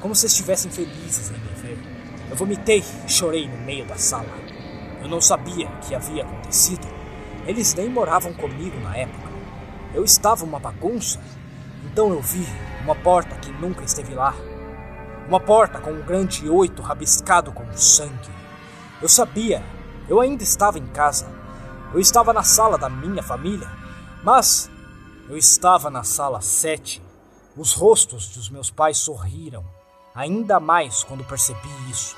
como 0.00 0.14
se 0.14 0.26
estivessem 0.26 0.70
felizes 0.70 1.28
em 1.30 1.40
me 1.40 1.60
ver. 1.60 1.78
Eu 2.30 2.36
vomitei 2.36 2.84
e 3.04 3.10
chorei 3.10 3.48
no 3.48 3.58
meio 3.58 3.84
da 3.84 3.96
sala. 3.96 4.38
Eu 5.02 5.08
não 5.08 5.20
sabia 5.20 5.66
o 5.66 5.80
que 5.80 5.92
havia 5.92 6.22
acontecido. 6.22 6.86
Eles 7.48 7.74
nem 7.74 7.88
moravam 7.88 8.32
comigo 8.32 8.78
na 8.78 8.96
época. 8.96 9.28
Eu 9.92 10.04
estava 10.04 10.44
uma 10.44 10.60
bagunça 10.60 11.18
então 11.84 12.10
eu 12.10 12.20
vi 12.20 12.46
uma 12.82 12.94
porta 12.94 13.34
que 13.36 13.50
nunca 13.52 13.84
esteve 13.84 14.14
lá. 14.14 14.34
Uma 15.26 15.40
porta 15.40 15.78
com 15.78 15.90
um 15.90 16.02
grande 16.02 16.48
oito 16.48 16.80
rabiscado 16.80 17.52
com 17.52 17.70
sangue. 17.74 18.30
Eu 19.00 19.08
sabia, 19.08 19.62
eu 20.08 20.20
ainda 20.20 20.42
estava 20.42 20.78
em 20.78 20.86
casa. 20.86 21.28
Eu 21.92 22.00
estava 22.00 22.32
na 22.32 22.42
sala 22.42 22.78
da 22.78 22.88
minha 22.88 23.22
família, 23.22 23.70
mas 24.22 24.70
eu 25.28 25.36
estava 25.36 25.90
na 25.90 26.02
sala 26.02 26.40
sete. 26.40 27.02
Os 27.56 27.72
rostos 27.72 28.28
dos 28.28 28.48
meus 28.48 28.70
pais 28.70 28.98
sorriram, 28.98 29.64
ainda 30.14 30.60
mais 30.60 31.02
quando 31.02 31.24
percebi 31.24 31.68
isso. 31.90 32.16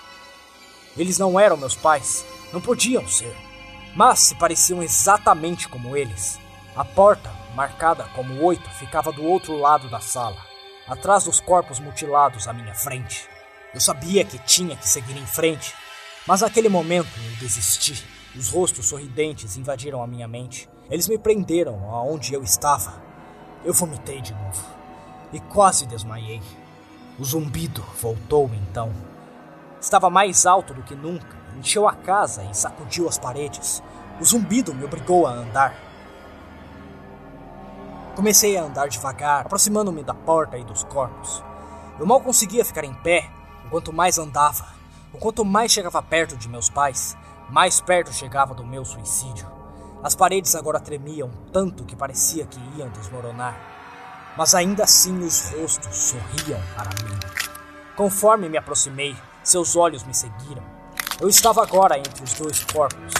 Eles 0.96 1.18
não 1.18 1.38
eram 1.38 1.56
meus 1.56 1.74
pais, 1.74 2.24
não 2.52 2.60
podiam 2.60 3.06
ser, 3.08 3.34
mas 3.94 4.20
se 4.20 4.34
pareciam 4.34 4.82
exatamente 4.82 5.68
como 5.68 5.96
eles. 5.96 6.38
A 6.76 6.84
porta 6.84 7.30
marcada 7.54 8.04
como 8.14 8.42
oito, 8.44 8.68
ficava 8.70 9.12
do 9.12 9.24
outro 9.24 9.56
lado 9.56 9.88
da 9.88 10.00
sala, 10.00 10.38
atrás 10.86 11.24
dos 11.24 11.40
corpos 11.40 11.78
mutilados 11.78 12.48
à 12.48 12.52
minha 12.52 12.74
frente. 12.74 13.28
Eu 13.72 13.80
sabia 13.80 14.24
que 14.24 14.38
tinha 14.38 14.76
que 14.76 14.88
seguir 14.88 15.16
em 15.16 15.26
frente, 15.26 15.74
mas 16.26 16.40
naquele 16.40 16.68
momento 16.68 17.10
eu 17.16 17.36
desisti. 17.36 18.04
Os 18.36 18.48
rostos 18.48 18.86
sorridentes 18.86 19.56
invadiram 19.56 20.02
a 20.02 20.06
minha 20.06 20.28
mente. 20.28 20.68
Eles 20.88 21.08
me 21.08 21.18
prenderam 21.18 21.90
aonde 21.90 22.32
eu 22.32 22.42
estava. 22.42 23.02
Eu 23.64 23.72
vomitei 23.72 24.20
de 24.20 24.32
novo 24.32 24.64
e 25.32 25.40
quase 25.40 25.86
desmaiei. 25.86 26.40
O 27.18 27.24
zumbido 27.24 27.84
voltou 28.00 28.50
então. 28.54 28.92
Estava 29.80 30.10
mais 30.10 30.46
alto 30.46 30.74
do 30.74 30.82
que 30.82 30.94
nunca, 30.94 31.36
encheu 31.56 31.88
a 31.88 31.94
casa 31.94 32.44
e 32.44 32.54
sacudiu 32.54 33.08
as 33.08 33.18
paredes. 33.18 33.82
O 34.20 34.24
zumbido 34.24 34.74
me 34.74 34.84
obrigou 34.84 35.26
a 35.26 35.32
andar. 35.32 35.89
Comecei 38.14 38.56
a 38.56 38.62
andar 38.64 38.88
devagar, 38.88 39.46
aproximando-me 39.46 40.02
da 40.02 40.14
porta 40.14 40.58
e 40.58 40.64
dos 40.64 40.84
corpos. 40.84 41.42
Eu 41.98 42.06
mal 42.06 42.20
conseguia 42.20 42.64
ficar 42.64 42.84
em 42.84 42.94
pé, 42.94 43.30
enquanto 43.64 43.92
mais 43.92 44.18
andava. 44.18 44.66
O 45.12 45.18
quanto 45.18 45.44
mais 45.44 45.72
chegava 45.72 46.02
perto 46.02 46.36
de 46.36 46.48
meus 46.48 46.68
pais, 46.68 47.16
mais 47.48 47.80
perto 47.80 48.12
chegava 48.12 48.54
do 48.54 48.66
meu 48.66 48.84
suicídio. 48.84 49.46
As 50.02 50.14
paredes 50.14 50.54
agora 50.54 50.80
tremiam 50.80 51.30
tanto 51.52 51.84
que 51.84 51.94
parecia 51.94 52.46
que 52.46 52.58
iam 52.76 52.88
desmoronar. 52.90 53.54
Mas 54.36 54.54
ainda 54.54 54.84
assim 54.84 55.18
os 55.18 55.50
rostos 55.50 55.94
sorriam 55.94 56.60
para 56.74 56.90
mim. 57.04 57.18
Conforme 57.96 58.48
me 58.48 58.56
aproximei, 58.56 59.14
seus 59.44 59.76
olhos 59.76 60.04
me 60.04 60.14
seguiram. 60.14 60.62
Eu 61.20 61.28
estava 61.28 61.62
agora 61.62 61.98
entre 61.98 62.24
os 62.24 62.32
dois 62.34 62.64
corpos, 62.64 63.12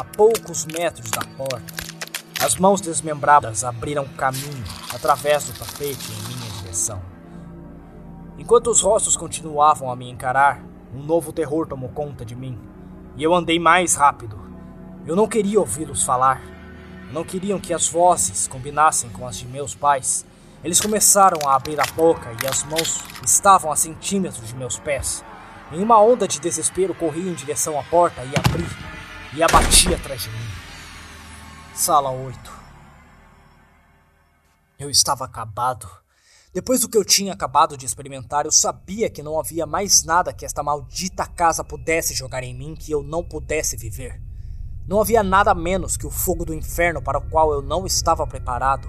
a 0.00 0.04
poucos 0.04 0.64
metros 0.64 1.10
da 1.10 1.22
porta. 1.36 1.73
As 2.44 2.56
mãos 2.56 2.78
desmembradas 2.78 3.64
abriram 3.64 4.04
caminho 4.06 4.64
através 4.92 5.46
do 5.46 5.58
tapete 5.58 6.12
em 6.12 6.28
minha 6.28 6.50
direção. 6.60 7.00
Enquanto 8.36 8.68
os 8.68 8.82
rostos 8.82 9.16
continuavam 9.16 9.90
a 9.90 9.96
me 9.96 10.10
encarar, 10.10 10.62
um 10.94 11.02
novo 11.02 11.32
terror 11.32 11.66
tomou 11.66 11.88
conta 11.88 12.22
de 12.22 12.36
mim, 12.36 12.60
e 13.16 13.22
eu 13.22 13.34
andei 13.34 13.58
mais 13.58 13.94
rápido. 13.94 14.38
Eu 15.06 15.16
não 15.16 15.26
queria 15.26 15.58
ouvi-los 15.58 16.02
falar. 16.02 16.42
Não 17.10 17.24
queriam 17.24 17.58
que 17.58 17.72
as 17.72 17.88
vozes 17.88 18.46
combinassem 18.46 19.08
com 19.08 19.26
as 19.26 19.38
de 19.38 19.46
meus 19.46 19.74
pais. 19.74 20.26
Eles 20.62 20.82
começaram 20.82 21.48
a 21.48 21.56
abrir 21.56 21.80
a 21.80 21.86
boca 21.96 22.30
e 22.42 22.46
as 22.46 22.62
mãos 22.64 23.00
estavam 23.24 23.72
a 23.72 23.76
centímetros 23.76 24.48
de 24.48 24.54
meus 24.54 24.78
pés. 24.78 25.24
Em 25.72 25.82
uma 25.82 25.98
onda 25.98 26.28
de 26.28 26.38
desespero, 26.38 26.94
corri 26.94 27.26
em 27.26 27.32
direção 27.32 27.80
à 27.80 27.82
porta 27.84 28.20
e 28.22 28.34
abri, 28.36 28.66
e 29.32 29.42
abati 29.42 29.94
atrás 29.94 30.24
de 30.24 30.28
mim. 30.28 30.63
Sala 31.74 32.08
8. 32.08 32.38
Eu 34.78 34.88
estava 34.88 35.24
acabado. 35.24 35.88
Depois 36.52 36.80
do 36.80 36.88
que 36.88 36.96
eu 36.96 37.04
tinha 37.04 37.32
acabado 37.32 37.76
de 37.76 37.84
experimentar, 37.84 38.44
eu 38.44 38.52
sabia 38.52 39.10
que 39.10 39.24
não 39.24 39.40
havia 39.40 39.66
mais 39.66 40.04
nada 40.04 40.32
que 40.32 40.44
esta 40.44 40.62
maldita 40.62 41.26
casa 41.26 41.64
pudesse 41.64 42.14
jogar 42.14 42.44
em 42.44 42.56
mim 42.56 42.76
que 42.76 42.92
eu 42.92 43.02
não 43.02 43.24
pudesse 43.24 43.76
viver. 43.76 44.22
Não 44.86 45.00
havia 45.00 45.24
nada 45.24 45.52
menos 45.52 45.96
que 45.96 46.06
o 46.06 46.12
fogo 46.12 46.44
do 46.44 46.54
inferno 46.54 47.02
para 47.02 47.18
o 47.18 47.28
qual 47.28 47.52
eu 47.52 47.60
não 47.60 47.84
estava 47.84 48.24
preparado. 48.24 48.88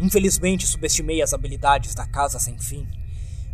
Infelizmente, 0.00 0.66
subestimei 0.66 1.22
as 1.22 1.32
habilidades 1.32 1.94
da 1.94 2.08
casa 2.08 2.40
sem 2.40 2.58
fim. 2.58 2.88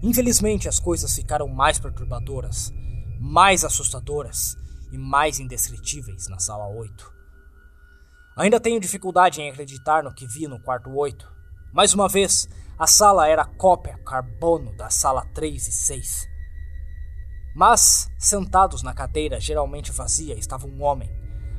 Infelizmente, 0.03 0.67
as 0.67 0.81
coisas 0.81 1.15
ficaram 1.15 1.47
mais 1.47 1.79
perturbadoras. 1.79 2.73
mais 3.21 3.65
assustadoras 3.65 4.57
e 4.91 4.97
mais 4.97 5.41
indescritíveis 5.41 6.29
na 6.29 6.39
sala 6.39 6.69
8. 6.69 7.16
Ainda 8.37 8.61
tenho 8.61 8.79
dificuldade 8.79 9.41
em 9.41 9.49
acreditar 9.49 10.03
no 10.03 10.13
que 10.13 10.27
vi 10.27 10.47
no 10.47 10.61
quarto 10.61 10.91
8. 10.95 11.27
Mais 11.73 11.95
uma 11.95 12.07
vez, 12.07 12.47
a 12.79 12.87
sala 12.87 13.27
era 13.27 13.47
cópia 13.47 13.97
carbono 14.05 14.77
da 14.77 14.91
sala 14.91 15.25
3 15.33 15.69
e 15.69 15.73
6. 15.73 16.29
Mas, 17.55 18.11
sentados 18.19 18.83
na 18.83 18.93
cadeira 18.93 19.41
geralmente 19.41 19.91
vazia, 19.91 20.39
estava 20.39 20.67
um 20.67 20.83
homem. 20.83 21.11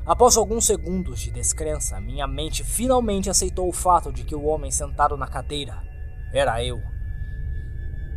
Após 0.06 0.36
alguns 0.36 0.66
segundos 0.66 1.18
de 1.18 1.32
descrença, 1.32 2.00
minha 2.00 2.28
mente 2.28 2.62
finalmente 2.62 3.28
aceitou 3.28 3.68
o 3.68 3.72
fato 3.72 4.12
de 4.12 4.22
que 4.22 4.36
o 4.36 4.44
homem 4.44 4.70
sentado 4.70 5.16
na 5.16 5.26
cadeira 5.26 5.82
era 6.32 6.64
eu. 6.64 6.80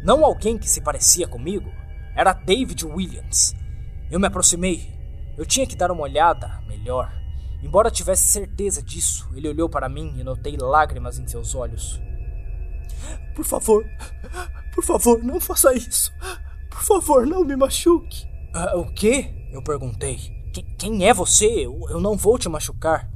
Não 0.04 0.24
alguém 0.24 0.60
que 0.60 0.69
se 0.69 0.82
parecia 0.82 1.28
comigo, 1.28 1.71
era 2.15 2.32
David 2.32 2.86
Williams. 2.86 3.56
Eu 4.12 4.19
me 4.19 4.28
aproximei. 4.28 4.88
Eu 5.36 5.47
tinha 5.47 5.65
que 5.65 5.76
dar 5.76 5.91
uma 5.91 6.04
olhada 6.04 6.62
melhor. 6.67 7.20
Embora 7.62 7.91
tivesse 7.91 8.26
certeza 8.26 8.82
disso, 8.82 9.30
ele 9.36 9.47
olhou 9.47 9.69
para 9.69 9.88
mim 9.88 10.13
e 10.17 10.24
notei 10.24 10.58
lágrimas 10.58 11.19
em 11.19 11.28
seus 11.28 11.54
olhos. 11.54 12.02
Por 13.36 13.45
favor, 13.45 13.86
por 14.74 14.84
favor, 14.84 15.24
não 15.24 15.39
faça 15.39 15.74
isso. 15.74 16.12
Por 16.69 16.84
favor, 16.84 17.28
não 17.28 17.43
me 17.43 17.56
machuque. 17.56 18.26
Uh, 18.56 18.80
o 18.80 18.93
quê? 18.93 19.50
Eu 19.52 19.62
perguntei. 19.62 20.17
Qu 20.54 20.62
quem 20.78 21.08
é 21.08 21.13
você? 21.13 21.45
Eu, 21.45 21.80
eu 21.89 22.02
não 22.02 22.17
vou 22.17 22.38
te 22.38 22.50
machucar. 22.50 23.10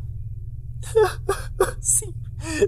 sim, 1.81 2.13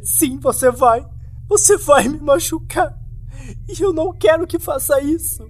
sim, 0.04 0.40
você 0.40 0.72
vai. 0.72 1.06
Você 1.48 1.78
vai 1.78 2.08
me 2.08 2.20
machucar. 2.20 2.98
E 3.68 3.82
eu 3.82 3.94
não 3.94 4.12
quero 4.12 4.48
que 4.48 4.60
faça 4.60 5.00
isso. 5.02 5.48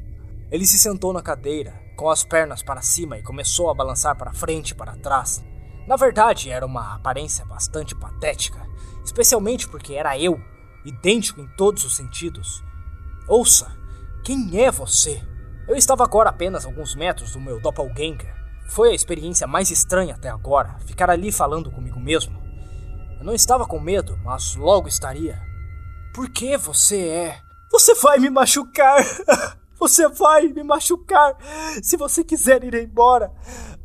Ele 0.51 0.65
se 0.65 0.77
sentou 0.77 1.11
na 1.11 1.21
cadeira, 1.21 1.73
com 1.95 2.09
as 2.09 2.23
pernas 2.23 2.61
para 2.61 2.81
cima 2.81 3.17
e 3.17 3.23
começou 3.23 3.69
a 3.69 3.73
balançar 3.73 4.15
para 4.15 4.33
frente 4.33 4.71
e 4.71 4.75
para 4.75 4.95
trás. 4.97 5.43
Na 5.87 5.95
verdade, 5.95 6.49
era 6.49 6.65
uma 6.65 6.95
aparência 6.95 7.45
bastante 7.45 7.95
patética, 7.95 8.59
especialmente 9.05 9.69
porque 9.69 9.93
era 9.93 10.19
eu, 10.19 10.37
idêntico 10.83 11.39
em 11.39 11.47
todos 11.55 11.85
os 11.85 11.95
sentidos. 11.95 12.61
Ouça, 13.25 13.71
quem 14.21 14.61
é 14.61 14.69
você? 14.69 15.23
Eu 15.65 15.77
estava 15.77 16.03
agora 16.03 16.29
apenas 16.29 16.65
alguns 16.65 16.93
metros 16.93 17.31
do 17.31 17.39
meu 17.39 17.61
doppelganger. 17.61 18.35
Foi 18.67 18.91
a 18.91 18.93
experiência 18.93 19.47
mais 19.47 19.71
estranha 19.71 20.15
até 20.15 20.27
agora, 20.27 20.77
ficar 20.85 21.09
ali 21.09 21.31
falando 21.31 21.71
comigo 21.71 21.99
mesmo. 22.01 22.37
Eu 23.17 23.23
não 23.23 23.33
estava 23.33 23.65
com 23.65 23.79
medo, 23.79 24.17
mas 24.25 24.55
logo 24.55 24.89
estaria. 24.89 25.41
Por 26.13 26.29
que 26.29 26.57
você 26.57 26.99
é? 27.07 27.41
Você 27.71 27.95
vai 27.95 28.19
me 28.19 28.29
machucar! 28.29 29.01
Você 29.79 30.09
vai 30.09 30.47
me 30.47 30.63
machucar! 30.63 31.37
Se 31.83 31.97
você 31.97 32.23
quiser 32.23 32.63
ir 32.63 32.73
embora, 32.73 33.31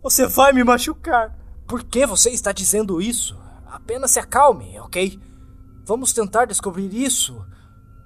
você 0.02 0.26
vai 0.26 0.50
me 0.50 0.64
machucar! 0.64 1.41
Por 1.72 1.84
que 1.84 2.04
você 2.04 2.28
está 2.28 2.52
dizendo 2.52 3.00
isso? 3.00 3.34
Apenas 3.66 4.10
se 4.10 4.18
acalme, 4.18 4.78
ok? 4.78 5.18
Vamos 5.86 6.12
tentar 6.12 6.44
descobrir 6.44 6.94
isso. 6.94 7.46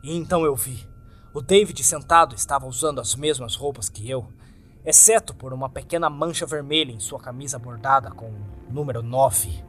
E 0.04 0.16
então 0.16 0.44
eu 0.44 0.54
vi. 0.54 0.88
O 1.34 1.42
David 1.42 1.82
sentado 1.82 2.36
estava 2.36 2.64
usando 2.64 3.00
as 3.00 3.16
mesmas 3.16 3.56
roupas 3.56 3.88
que 3.88 4.08
eu, 4.08 4.28
exceto 4.84 5.34
por 5.34 5.52
uma 5.52 5.68
pequena 5.68 6.08
mancha 6.08 6.46
vermelha 6.46 6.92
em 6.92 7.00
sua 7.00 7.18
camisa 7.18 7.58
bordada 7.58 8.08
com 8.12 8.26
o 8.26 8.72
número 8.72 9.02
9. 9.02 9.64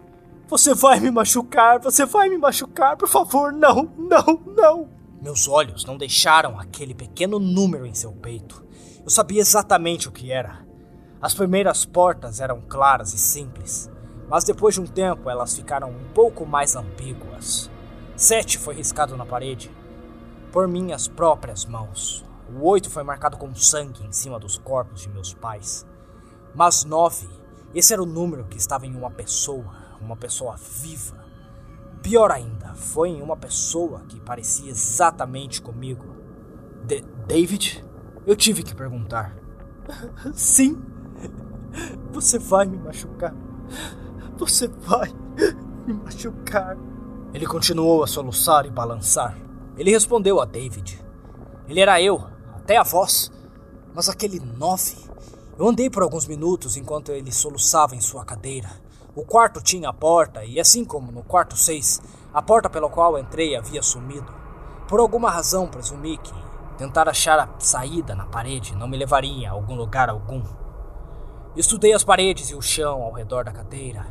Você 0.48 0.76
vai 0.76 1.00
me 1.00 1.10
machucar, 1.10 1.80
você 1.80 2.06
vai 2.06 2.30
me 2.30 2.38
machucar, 2.38 2.96
por 2.98 3.10
favor, 3.10 3.52
não, 3.52 3.92
não, 3.98 4.44
não. 4.56 4.90
Meus 5.20 5.48
olhos 5.48 5.86
não 5.86 5.98
deixaram 5.98 6.60
aquele 6.60 6.94
pequeno 6.94 7.40
número 7.40 7.84
em 7.84 7.96
seu 7.96 8.12
peito. 8.12 8.64
Eu 9.04 9.10
sabia 9.10 9.42
exatamente 9.42 10.08
o 10.08 10.12
que 10.12 10.32
era. 10.32 10.67
As 11.20 11.34
primeiras 11.34 11.84
portas 11.84 12.40
eram 12.40 12.62
claras 12.62 13.12
e 13.14 13.18
simples, 13.18 13.90
mas 14.30 14.44
depois 14.44 14.76
de 14.76 14.82
um 14.82 14.86
tempo 14.86 15.30
elas 15.30 15.56
ficaram 15.56 15.90
um 15.90 16.14
pouco 16.14 16.46
mais 16.46 16.76
ambíguas. 16.76 17.72
Sete 18.16 18.58
foi 18.58 18.76
riscado 18.76 19.18
na 19.18 19.26
parede, 19.26 19.72
por 20.52 20.68
minhas 20.68 21.08
próprias 21.08 21.66
mãos. 21.66 22.24
O 22.54 22.68
oito 22.68 22.90
foi 22.90 23.04
marcado 23.04 23.36
com 23.36 23.54
sangue 23.56 24.06
em 24.06 24.12
cima 24.12 24.40
dos 24.40 24.58
corpos 24.58 25.02
de 25.02 25.10
meus 25.10 25.34
pais. 25.34 25.86
Mas 26.54 26.84
nove, 26.84 27.28
esse 27.74 27.94
era 27.94 28.02
o 28.02 28.06
número 28.06 28.46
que 28.46 28.58
estava 28.58 28.86
em 28.86 28.96
uma 28.96 29.10
pessoa, 29.10 29.74
uma 30.00 30.16
pessoa 30.16 30.56
viva. 30.56 31.26
Pior 32.02 32.32
ainda, 32.32 32.74
foi 32.76 33.10
em 33.10 33.22
uma 33.22 33.36
pessoa 33.36 34.02
que 34.08 34.20
parecia 34.20 34.70
exatamente 34.70 35.62
comigo. 35.62 36.06
David? 37.28 37.84
Eu 38.26 38.36
tive 38.36 38.62
que 38.62 38.76
perguntar. 38.76 39.36
Sim. 40.34 40.82
Você 42.12 42.40
vai 42.40 42.66
me 42.66 42.78
machucar. 42.78 43.34
Você 44.38 44.68
vai 44.68 45.14
me 45.86 45.94
machucar. 45.94 46.78
Ele 47.34 47.46
continuou 47.46 48.04
a 48.04 48.08
soluçar 48.08 48.66
e 48.66 48.72
balançar. 48.72 49.38
Ele 49.78 49.92
respondeu 49.92 50.42
a 50.42 50.46
David. 50.46 51.04
Ele 51.68 51.80
era 51.80 52.02
eu, 52.02 52.24
até 52.56 52.78
a 52.78 52.84
voz. 52.84 53.32
Mas 53.94 54.10
aquele 54.10 54.40
nove. 54.40 54.96
Eu 55.58 55.68
andei 55.68 55.90
por 55.90 56.04
alguns 56.04 56.28
minutos 56.28 56.78
enquanto 56.78 57.12
ele 57.12 57.32
soluçava 57.32 57.96
em 57.96 58.02
sua 58.02 58.24
cadeira. 58.24 58.70
O 59.16 59.24
quarto 59.24 59.62
tinha 59.62 59.90
a 59.90 59.94
porta, 59.94 60.46
e 60.46 60.60
assim 60.60 60.86
como 60.86 61.12
no 61.12 61.24
quarto 61.24 61.58
seis, 61.58 62.00
a 62.32 62.42
porta 62.42 62.70
pela 62.70 62.88
qual 62.90 63.18
entrei 63.18 63.56
havia 63.56 63.82
sumido. 63.82 64.32
Por 64.88 65.00
alguma 65.00 65.32
razão 65.32 65.68
presumi 65.68 66.18
que 66.18 66.34
tentar 66.78 67.10
achar 67.10 67.40
a 67.40 67.50
saída 67.60 68.14
na 68.14 68.28
parede 68.28 68.76
não 68.76 68.88
me 68.88 68.96
levaria 68.96 69.50
a 69.50 69.54
algum 69.54 69.76
lugar 69.76 70.10
algum. 70.10 70.44
Estudei 71.58 71.91
as 71.91 72.04
paredes 72.04 72.52
e 72.52 72.56
o 72.56 72.62
chão 72.62 73.02
ao 73.02 73.12
redor 73.12 73.43
da 73.43 73.52
cadeira, 73.52 74.06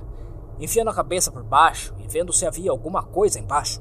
enfiando 0.58 0.90
a 0.90 0.94
cabeça 0.94 1.30
por 1.30 1.44
baixo 1.44 1.94
e 2.00 2.08
vendo 2.08 2.32
se 2.32 2.44
havia 2.44 2.72
alguma 2.72 3.04
coisa 3.04 3.38
embaixo. 3.38 3.80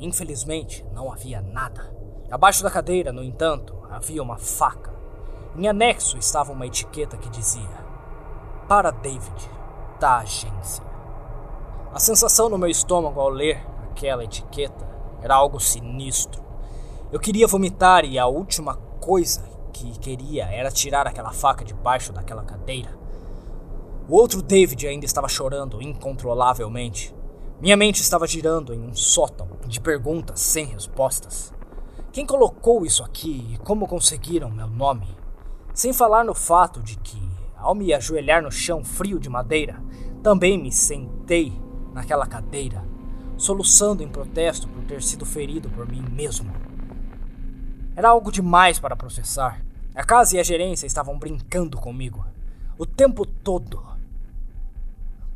Infelizmente, 0.00 0.84
não 0.92 1.10
havia 1.10 1.40
nada. 1.40 1.96
Abaixo 2.30 2.62
da 2.62 2.70
cadeira, 2.70 3.10
no 3.10 3.22
entanto, 3.24 3.74
havia 3.88 4.22
uma 4.22 4.36
faca. 4.36 4.92
Em 5.56 5.66
anexo 5.66 6.18
estava 6.18 6.52
uma 6.52 6.66
etiqueta 6.66 7.16
que 7.16 7.30
dizia: 7.30 7.70
Para 8.68 8.90
David, 8.90 9.50
da 9.98 10.18
agência. 10.18 10.84
A 11.94 11.98
sensação 11.98 12.50
no 12.50 12.58
meu 12.58 12.68
estômago 12.68 13.18
ao 13.18 13.30
ler 13.30 13.66
aquela 13.90 14.24
etiqueta 14.24 14.86
era 15.22 15.34
algo 15.34 15.58
sinistro. 15.58 16.42
Eu 17.10 17.18
queria 17.18 17.46
vomitar 17.46 18.04
e 18.04 18.18
a 18.18 18.26
última 18.26 18.76
coisa 19.00 19.49
que 19.70 19.98
queria 19.98 20.44
era 20.44 20.70
tirar 20.70 21.06
aquela 21.06 21.32
faca 21.32 21.64
debaixo 21.64 22.12
daquela 22.12 22.42
cadeira. 22.42 22.98
O 24.08 24.14
outro 24.16 24.42
David 24.42 24.86
ainda 24.86 25.06
estava 25.06 25.28
chorando 25.28 25.80
incontrolavelmente. 25.80 27.14
Minha 27.60 27.76
mente 27.76 28.00
estava 28.00 28.26
girando 28.26 28.74
em 28.74 28.80
um 28.80 28.94
sótão 28.94 29.48
de 29.66 29.80
perguntas 29.80 30.40
sem 30.40 30.66
respostas. 30.66 31.54
Quem 32.12 32.26
colocou 32.26 32.84
isso 32.84 33.04
aqui 33.04 33.46
e 33.52 33.58
como 33.58 33.86
conseguiram 33.86 34.50
meu 34.50 34.66
nome? 34.66 35.06
Sem 35.72 35.92
falar 35.92 36.24
no 36.24 36.34
fato 36.34 36.82
de 36.82 36.96
que, 36.98 37.22
ao 37.56 37.74
me 37.74 37.94
ajoelhar 37.94 38.42
no 38.42 38.50
chão 38.50 38.84
frio 38.84 39.20
de 39.20 39.28
madeira, 39.28 39.80
também 40.22 40.58
me 40.58 40.72
sentei 40.72 41.52
naquela 41.94 42.26
cadeira, 42.26 42.84
soluçando 43.36 44.02
em 44.02 44.08
protesto 44.08 44.66
por 44.68 44.82
ter 44.84 45.02
sido 45.02 45.24
ferido 45.24 45.70
por 45.70 45.88
mim 45.88 46.04
mesmo. 46.10 46.52
Era 47.96 48.10
algo 48.10 48.30
demais 48.30 48.78
para 48.78 48.96
processar. 48.96 49.64
A 49.94 50.04
casa 50.04 50.36
e 50.36 50.40
a 50.40 50.42
gerência 50.42 50.86
estavam 50.86 51.18
brincando 51.18 51.76
comigo 51.78 52.24
o 52.78 52.86
tempo 52.86 53.26
todo. 53.26 53.82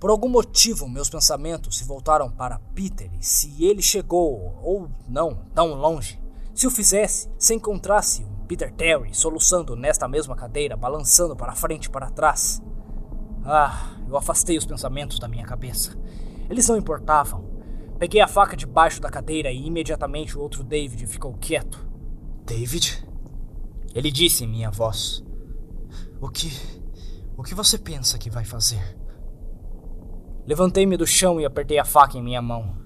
Por 0.01 0.11
algum 0.11 0.29
motivo, 0.29 0.89
meus 0.89 1.11
pensamentos 1.11 1.77
se 1.77 1.85
voltaram 1.85 2.31
para 2.31 2.59
Peter 2.75 3.11
e 3.21 3.25
se 3.25 3.65
ele 3.65 3.83
chegou 3.83 4.59
ou 4.63 4.89
não 5.09 5.35
tão 5.55 5.75
longe. 5.75 6.21
Se 6.55 6.67
o 6.67 6.71
fizesse, 6.71 7.29
se 7.39 7.55
encontrasse 7.55 8.23
um 8.23 8.47
Peter 8.47 8.73
Terry 8.73 9.15
soluçando 9.15 9.75
nesta 9.75 10.07
mesma 10.07 10.37
cadeira, 10.37 10.77
balançando 10.77 11.35
para 11.35 11.55
frente 11.55 11.87
e 11.87 11.91
para 11.91 12.11
trás. 12.11 12.63
Ah, 13.45 13.97
eu 14.09 14.17
afastei 14.17 14.57
os 14.57 14.65
pensamentos 14.65 15.19
da 15.19 15.29
minha 15.29 15.45
cabeça. 15.45 15.99
Eles 16.49 16.69
não 16.69 16.77
importavam. 16.77 17.45
Peguei 17.99 18.21
a 18.21 18.29
faca 18.29 18.57
debaixo 18.57 19.01
da 19.01 19.11
cadeira 19.11 19.51
e 19.51 19.67
imediatamente 19.67 20.37
o 20.37 20.41
outro 20.41 20.63
David 20.63 21.07
ficou 21.07 21.35
quieto. 21.35 21.87
David? 22.45 23.03
Ele 23.95 24.11
disse 24.11 24.45
em 24.45 24.47
minha 24.47 24.71
voz: 24.71 25.25
O 26.21 26.29
que. 26.29 26.53
O 27.37 27.43
que 27.43 27.55
você 27.55 27.79
pensa 27.79 28.19
que 28.19 28.29
vai 28.29 28.45
fazer? 28.45 28.99
Levantei-me 30.47 30.97
do 30.97 31.07
chão 31.07 31.41
e 31.41 31.47
apertei 31.47 31.79
a 31.79 31.85
faca 31.85 32.19
em 32.19 32.23
minha 32.23 32.43
mão. 32.43 32.77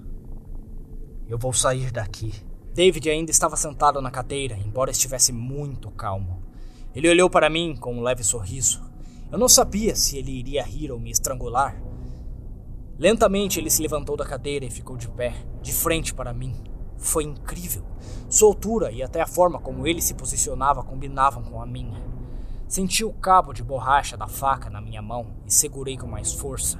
Eu 1.27 1.37
vou 1.37 1.51
sair 1.51 1.91
daqui. 1.91 2.33
David 2.73 3.09
ainda 3.09 3.31
estava 3.31 3.57
sentado 3.57 4.01
na 4.01 4.09
cadeira, 4.09 4.55
embora 4.57 4.91
estivesse 4.91 5.33
muito 5.33 5.91
calmo. 5.91 6.41
Ele 6.95 7.09
olhou 7.09 7.29
para 7.29 7.49
mim 7.49 7.75
com 7.75 7.95
um 7.95 8.01
leve 8.01 8.23
sorriso. 8.23 8.81
Eu 9.29 9.37
não 9.37 9.49
sabia 9.49 9.93
se 9.93 10.17
ele 10.17 10.31
iria 10.31 10.63
rir 10.63 10.89
ou 10.89 10.99
me 10.99 11.11
estrangular. 11.11 11.79
Lentamente 12.97 13.59
ele 13.59 13.69
se 13.69 13.81
levantou 13.81 14.15
da 14.15 14.25
cadeira 14.25 14.65
e 14.65 14.71
ficou 14.71 14.95
de 14.95 15.09
pé, 15.09 15.33
de 15.61 15.73
frente 15.73 16.13
para 16.13 16.33
mim. 16.33 16.68
Foi 16.99 17.23
incrível. 17.23 17.83
Sua 18.29 18.49
altura 18.49 18.91
e 18.91 19.01
até 19.01 19.21
a 19.21 19.27
forma 19.27 19.59
como 19.59 19.87
ele 19.87 20.01
se 20.01 20.13
posicionava 20.13 20.83
combinavam 20.83 21.41
com 21.41 21.61
a 21.61 21.65
minha. 21.65 21.99
Senti 22.67 23.03
o 23.03 23.11
cabo 23.11 23.53
de 23.53 23.63
borracha 23.63 24.15
da 24.15 24.27
faca 24.27 24.69
na 24.69 24.79
minha 24.79 25.01
mão 25.01 25.25
e 25.47 25.51
segurei 25.51 25.97
com 25.97 26.05
mais 26.05 26.33
força. 26.33 26.79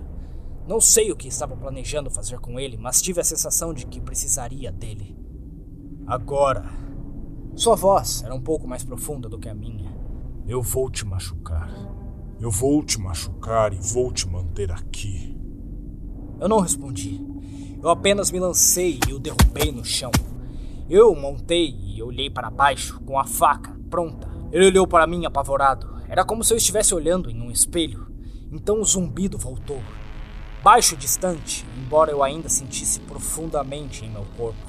Não 0.67 0.79
sei 0.79 1.11
o 1.11 1.15
que 1.15 1.27
estava 1.27 1.57
planejando 1.57 2.11
fazer 2.11 2.39
com 2.39 2.59
ele, 2.59 2.77
mas 2.77 3.01
tive 3.01 3.19
a 3.19 3.23
sensação 3.23 3.73
de 3.73 3.87
que 3.87 3.99
precisaria 3.99 4.71
dele. 4.71 5.17
Agora. 6.05 6.69
Sua 7.55 7.75
voz 7.75 8.21
era 8.23 8.33
um 8.35 8.41
pouco 8.41 8.67
mais 8.67 8.83
profunda 8.83 9.27
do 9.27 9.39
que 9.39 9.49
a 9.49 9.53
minha. 9.55 9.91
Eu 10.47 10.61
vou 10.61 10.89
te 10.89 11.05
machucar. 11.05 11.69
Eu 12.39 12.51
vou 12.51 12.83
te 12.83 12.99
machucar 12.99 13.73
e 13.73 13.79
vou 13.81 14.13
te 14.13 14.27
manter 14.27 14.71
aqui. 14.71 15.35
Eu 16.39 16.47
não 16.47 16.59
respondi. 16.59 17.19
Eu 17.81 17.89
apenas 17.89 18.29
me 18.29 18.39
lancei 18.39 18.99
e 19.07 19.13
o 19.13 19.19
derrubei 19.19 19.71
no 19.71 19.85
chão. 19.85 20.11
Eu 20.89 21.15
montei 21.15 21.73
e 21.81 22.03
olhei 22.03 22.29
para 22.29 22.49
baixo, 22.49 22.99
com 23.05 23.17
a 23.17 23.23
faca 23.23 23.73
pronta. 23.89 24.29
Ele 24.51 24.65
olhou 24.65 24.85
para 24.85 25.07
mim 25.07 25.25
apavorado. 25.25 25.87
Era 26.09 26.25
como 26.25 26.43
se 26.43 26.53
eu 26.53 26.57
estivesse 26.57 26.93
olhando 26.93 27.31
em 27.31 27.41
um 27.41 27.49
espelho. 27.49 28.07
Então 28.51 28.81
o 28.81 28.85
zumbido 28.85 29.37
voltou. 29.37 29.81
Baixo 30.61 30.95
e 30.95 30.97
distante, 30.97 31.65
embora 31.77 32.11
eu 32.11 32.21
ainda 32.21 32.49
sentisse 32.49 32.99
profundamente 32.99 34.03
em 34.03 34.09
meu 34.09 34.25
corpo. 34.35 34.59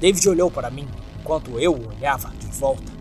David 0.00 0.28
olhou 0.28 0.48
para 0.48 0.70
mim, 0.70 0.86
enquanto 1.18 1.58
eu 1.58 1.72
olhava 1.74 2.28
de 2.38 2.46
volta. 2.46 2.92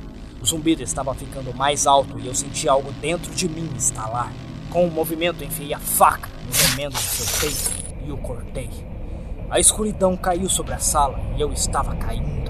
O 0.41 0.45
zumbido 0.45 0.81
estava 0.81 1.13
ficando 1.13 1.53
mais 1.53 1.85
alto 1.85 2.19
e 2.19 2.25
eu 2.25 2.33
senti 2.33 2.67
algo 2.67 2.91
dentro 2.93 3.31
de 3.35 3.47
mim 3.47 3.69
estalar. 3.77 4.33
Com 4.71 4.85
o 4.85 4.87
um 4.87 4.91
movimento, 4.91 5.43
enfiei 5.43 5.71
a 5.71 5.79
faca 5.79 6.29
no 6.47 6.69
remendo 6.69 6.95
de 6.95 7.03
seu 7.03 7.39
peito 7.39 8.07
e 8.07 8.11
o 8.11 8.17
cortei. 8.17 8.90
A 9.51 9.59
escuridão 9.59 10.15
caiu 10.15 10.47
sobre 10.47 10.73
a 10.73 10.79
sala 10.79 11.19
e 11.35 11.41
eu 11.41 11.51
estava 11.51 11.93
caindo. 11.97 12.49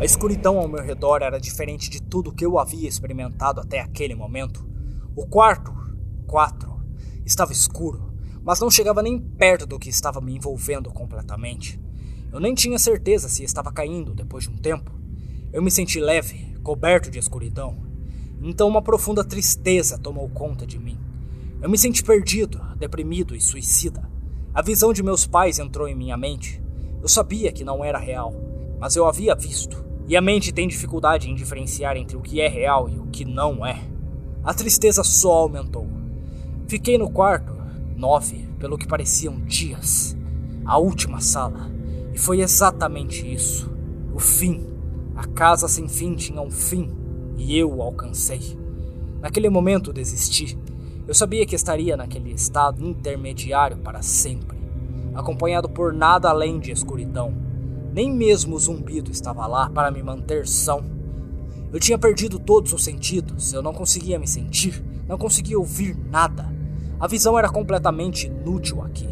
A 0.00 0.06
escuridão 0.06 0.58
ao 0.58 0.66
meu 0.66 0.82
redor 0.82 1.20
era 1.20 1.38
diferente 1.38 1.90
de 1.90 2.00
tudo 2.00 2.32
que 2.32 2.46
eu 2.46 2.58
havia 2.58 2.88
experimentado 2.88 3.60
até 3.60 3.80
aquele 3.80 4.14
momento. 4.14 4.66
O 5.14 5.26
quarto, 5.26 5.70
quatro, 6.26 6.80
estava 7.26 7.52
escuro, 7.52 8.10
mas 8.42 8.58
não 8.58 8.70
chegava 8.70 9.02
nem 9.02 9.20
perto 9.20 9.66
do 9.66 9.78
que 9.78 9.90
estava 9.90 10.18
me 10.18 10.34
envolvendo 10.34 10.90
completamente. 10.90 11.78
Eu 12.32 12.40
nem 12.40 12.54
tinha 12.54 12.78
certeza 12.78 13.28
se 13.28 13.44
estava 13.44 13.70
caindo 13.70 14.14
depois 14.14 14.44
de 14.44 14.50
um 14.50 14.56
tempo. 14.56 14.90
Eu 15.52 15.62
me 15.62 15.70
senti 15.70 16.00
leve, 16.00 16.56
coberto 16.62 17.10
de 17.10 17.18
escuridão. 17.18 17.82
Então 18.40 18.66
uma 18.66 18.80
profunda 18.80 19.22
tristeza 19.22 19.98
tomou 19.98 20.26
conta 20.30 20.66
de 20.66 20.78
mim. 20.78 20.98
Eu 21.60 21.68
me 21.68 21.76
senti 21.76 22.02
perdido, 22.02 22.58
deprimido 22.78 23.36
e 23.36 23.40
suicida. 23.42 24.16
A 24.58 24.60
visão 24.60 24.92
de 24.92 25.04
meus 25.04 25.24
pais 25.24 25.60
entrou 25.60 25.86
em 25.86 25.94
minha 25.94 26.16
mente. 26.16 26.60
Eu 27.00 27.06
sabia 27.06 27.52
que 27.52 27.62
não 27.62 27.84
era 27.84 27.96
real, 27.96 28.34
mas 28.80 28.96
eu 28.96 29.06
havia 29.06 29.32
visto. 29.32 29.84
E 30.08 30.16
a 30.16 30.20
mente 30.20 30.50
tem 30.50 30.66
dificuldade 30.66 31.30
em 31.30 31.34
diferenciar 31.36 31.96
entre 31.96 32.16
o 32.16 32.20
que 32.20 32.40
é 32.40 32.48
real 32.48 32.88
e 32.88 32.98
o 32.98 33.06
que 33.06 33.24
não 33.24 33.64
é. 33.64 33.80
A 34.42 34.52
tristeza 34.52 35.04
só 35.04 35.30
aumentou. 35.30 35.86
Fiquei 36.66 36.98
no 36.98 37.08
quarto, 37.08 37.56
nove, 37.94 38.48
pelo 38.58 38.76
que 38.76 38.88
pareciam 38.88 39.38
dias. 39.42 40.16
A 40.64 40.76
última 40.76 41.20
sala. 41.20 41.70
E 42.12 42.18
foi 42.18 42.40
exatamente 42.40 43.32
isso. 43.32 43.70
O 44.12 44.18
fim. 44.18 44.66
A 45.14 45.24
casa 45.24 45.68
sem 45.68 45.86
fim 45.86 46.16
tinha 46.16 46.42
um 46.42 46.50
fim. 46.50 46.90
E 47.36 47.56
eu 47.56 47.72
o 47.72 47.80
alcancei. 47.80 48.58
Naquele 49.20 49.48
momento 49.48 49.92
desisti. 49.92 50.58
Eu 51.08 51.14
sabia 51.14 51.46
que 51.46 51.54
estaria 51.54 51.96
naquele 51.96 52.32
estado 52.32 52.84
intermediário 52.84 53.78
para 53.78 54.02
sempre, 54.02 54.58
acompanhado 55.14 55.66
por 55.66 55.90
nada 55.90 56.28
além 56.28 56.60
de 56.60 56.70
escuridão. 56.70 57.32
Nem 57.94 58.12
mesmo 58.12 58.54
o 58.54 58.58
zumbido 58.58 59.10
estava 59.10 59.46
lá 59.46 59.70
para 59.70 59.90
me 59.90 60.02
manter 60.02 60.46
são. 60.46 60.84
Eu 61.72 61.80
tinha 61.80 61.96
perdido 61.96 62.38
todos 62.38 62.74
os 62.74 62.84
sentidos, 62.84 63.54
eu 63.54 63.62
não 63.62 63.72
conseguia 63.72 64.18
me 64.18 64.28
sentir, 64.28 64.84
não 65.08 65.16
conseguia 65.16 65.58
ouvir 65.58 65.96
nada. 65.96 66.52
A 67.00 67.06
visão 67.06 67.38
era 67.38 67.48
completamente 67.48 68.26
inútil 68.26 68.82
aqui. 68.82 69.08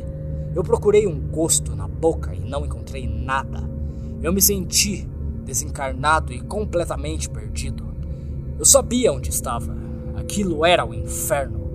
Eu 0.54 0.62
procurei 0.62 1.06
um 1.06 1.18
gosto 1.18 1.74
na 1.74 1.88
boca 1.88 2.34
e 2.34 2.40
não 2.40 2.66
encontrei 2.66 3.08
nada. 3.08 3.66
Eu 4.22 4.34
me 4.34 4.42
senti 4.42 5.08
desencarnado 5.46 6.30
e 6.30 6.42
completamente 6.42 7.30
perdido. 7.30 7.86
Eu 8.58 8.66
sabia 8.66 9.14
onde 9.14 9.30
estava. 9.30 9.74
Aquilo 10.14 10.62
era 10.62 10.84
o 10.84 10.92
inferno 10.92 11.65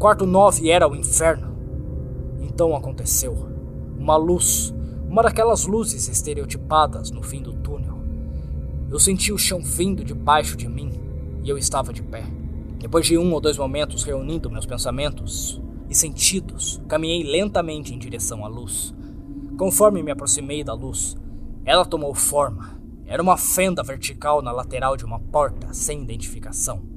quarto 0.00 0.24
9 0.24 0.70
era 0.70 0.88
o 0.88 0.96
inferno. 0.96 1.54
Então 2.40 2.74
aconteceu. 2.74 3.34
Uma 3.98 4.16
luz, 4.16 4.74
uma 5.06 5.22
daquelas 5.22 5.66
luzes 5.66 6.08
estereotipadas 6.08 7.10
no 7.10 7.22
fim 7.22 7.42
do 7.42 7.52
túnel. 7.52 7.98
Eu 8.90 8.98
senti 8.98 9.30
o 9.30 9.36
chão 9.36 9.60
vindo 9.60 10.02
debaixo 10.02 10.56
de 10.56 10.66
mim 10.66 10.90
e 11.44 11.50
eu 11.50 11.58
estava 11.58 11.92
de 11.92 12.02
pé. 12.02 12.24
Depois 12.78 13.04
de 13.04 13.18
um 13.18 13.30
ou 13.34 13.42
dois 13.42 13.58
momentos 13.58 14.02
reunindo 14.02 14.50
meus 14.50 14.64
pensamentos 14.64 15.60
e 15.86 15.94
sentidos, 15.94 16.80
caminhei 16.88 17.22
lentamente 17.22 17.94
em 17.94 17.98
direção 17.98 18.42
à 18.42 18.48
luz. 18.48 18.94
Conforme 19.58 20.02
me 20.02 20.10
aproximei 20.10 20.64
da 20.64 20.72
luz, 20.72 21.14
ela 21.62 21.84
tomou 21.84 22.14
forma. 22.14 22.80
Era 23.04 23.22
uma 23.22 23.36
fenda 23.36 23.82
vertical 23.82 24.40
na 24.40 24.50
lateral 24.50 24.96
de 24.96 25.04
uma 25.04 25.20
porta 25.20 25.74
sem 25.74 26.00
identificação. 26.00 26.89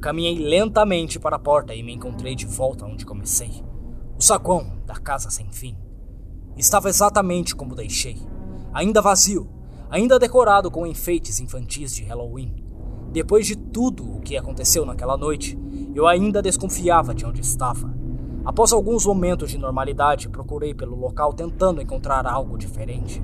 Caminhei 0.00 0.38
lentamente 0.38 1.18
para 1.18 1.36
a 1.36 1.40
porta 1.40 1.74
e 1.74 1.82
me 1.82 1.92
encontrei 1.92 2.36
de 2.36 2.46
volta 2.46 2.86
onde 2.86 3.04
comecei. 3.04 3.64
O 4.16 4.22
saguão 4.22 4.78
da 4.86 4.94
casa 4.94 5.28
sem 5.28 5.50
fim. 5.50 5.76
Estava 6.56 6.88
exatamente 6.88 7.54
como 7.54 7.74
deixei. 7.74 8.16
Ainda 8.72 9.02
vazio, 9.02 9.48
ainda 9.90 10.18
decorado 10.18 10.70
com 10.70 10.86
enfeites 10.86 11.40
infantis 11.40 11.92
de 11.94 12.04
Halloween. 12.04 12.64
Depois 13.10 13.44
de 13.44 13.56
tudo 13.56 14.16
o 14.16 14.20
que 14.20 14.36
aconteceu 14.36 14.86
naquela 14.86 15.16
noite, 15.16 15.58
eu 15.94 16.06
ainda 16.06 16.40
desconfiava 16.40 17.12
de 17.12 17.26
onde 17.26 17.40
estava. 17.40 17.92
Após 18.44 18.72
alguns 18.72 19.04
momentos 19.04 19.50
de 19.50 19.58
normalidade, 19.58 20.28
procurei 20.28 20.74
pelo 20.74 20.94
local 20.94 21.32
tentando 21.32 21.82
encontrar 21.82 22.24
algo 22.24 22.56
diferente. 22.56 23.20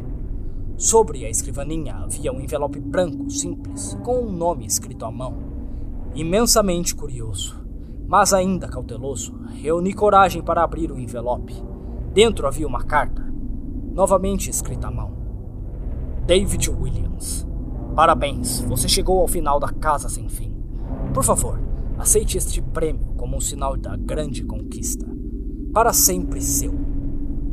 Sobre 0.77 1.25
a 1.25 1.31
escrivaninha 1.31 1.95
havia 1.95 2.33
um 2.33 2.41
envelope 2.41 2.81
branco 2.81 3.31
simples, 3.31 3.97
com 4.03 4.25
um 4.25 4.33
nome 4.33 4.67
escrito 4.67 5.05
à 5.05 5.11
mão. 5.11 5.54
Imensamente 6.15 6.95
curioso, 6.95 7.61
mas 8.07 8.33
ainda 8.33 8.69
cauteloso, 8.69 9.35
reuni 9.61 9.93
coragem 9.93 10.43
para 10.43 10.63
abrir 10.63 10.93
o 10.93 10.99
envelope. 10.99 11.55
Dentro 12.13 12.47
havia 12.47 12.69
uma 12.69 12.85
carta, 12.85 13.21
novamente 13.93 14.49
escrita 14.49 14.87
à 14.87 14.91
mão. 14.93 15.13
David 16.25 16.71
Williams. 16.71 17.45
Parabéns, 17.97 18.61
você 18.61 18.89
chegou 18.89 19.21
ao 19.21 19.27
final 19.27 19.59
da 19.59 19.69
casa 19.69 20.09
sem 20.09 20.29
fim. 20.29 20.55
Por 21.13 21.25
favor, 21.25 21.61
aceite 21.99 22.39
este 22.39 22.63
prêmio 22.63 23.15
como 23.17 23.37
um 23.37 23.41
sinal 23.41 23.77
da 23.77 23.97
grande 23.97 24.45
conquista. 24.45 25.07
Para 25.73 25.93
sempre 25.93 26.41
seu. 26.41 26.73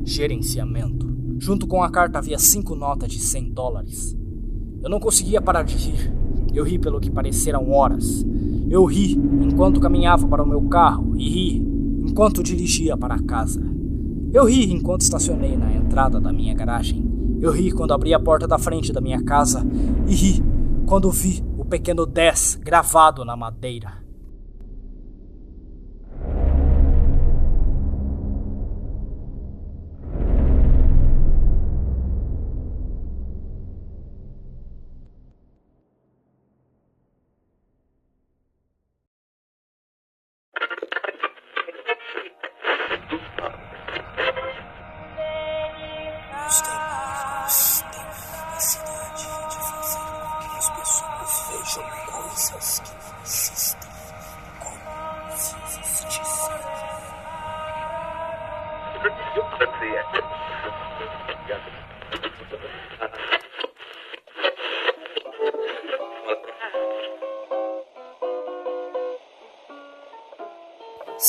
Gerenciamento. 0.03 1.09
Junto 1.39 1.65
com 1.65 1.81
a 1.81 1.89
carta 1.89 2.19
havia 2.19 2.37
cinco 2.37 2.75
notas 2.75 3.11
de 3.11 3.19
100 3.19 3.53
dólares. 3.53 4.15
Eu 4.83 4.89
não 4.89 4.99
conseguia 4.99 5.41
parar 5.41 5.63
de 5.63 5.75
rir. 5.75 6.20
Eu 6.53 6.63
ri 6.63 6.77
pelo 6.77 6.99
que 6.99 7.09
pareceram 7.09 7.71
horas. 7.71 8.25
Eu 8.69 8.85
ri 8.85 9.13
enquanto 9.13 9.79
caminhava 9.79 10.27
para 10.27 10.43
o 10.43 10.47
meu 10.47 10.61
carro 10.63 11.13
e 11.17 11.29
ri 11.29 11.57
enquanto 12.05 12.43
dirigia 12.43 12.97
para 12.97 13.19
casa. 13.19 13.61
Eu 14.33 14.45
ri 14.45 14.71
enquanto 14.71 15.01
estacionei 15.01 15.57
na 15.57 15.73
entrada 15.73 16.19
da 16.19 16.31
minha 16.31 16.53
garagem. 16.53 17.05
Eu 17.41 17.51
ri 17.51 17.71
quando 17.71 17.93
abri 17.93 18.13
a 18.13 18.19
porta 18.19 18.47
da 18.47 18.57
frente 18.57 18.93
da 18.93 19.01
minha 19.01 19.21
casa 19.23 19.65
e 20.07 20.13
ri 20.13 20.43
quando 20.85 21.11
vi 21.11 21.43
o 21.57 21.65
pequeno 21.65 22.05
10 22.05 22.59
gravado 22.63 23.25
na 23.25 23.35
madeira. 23.35 24.00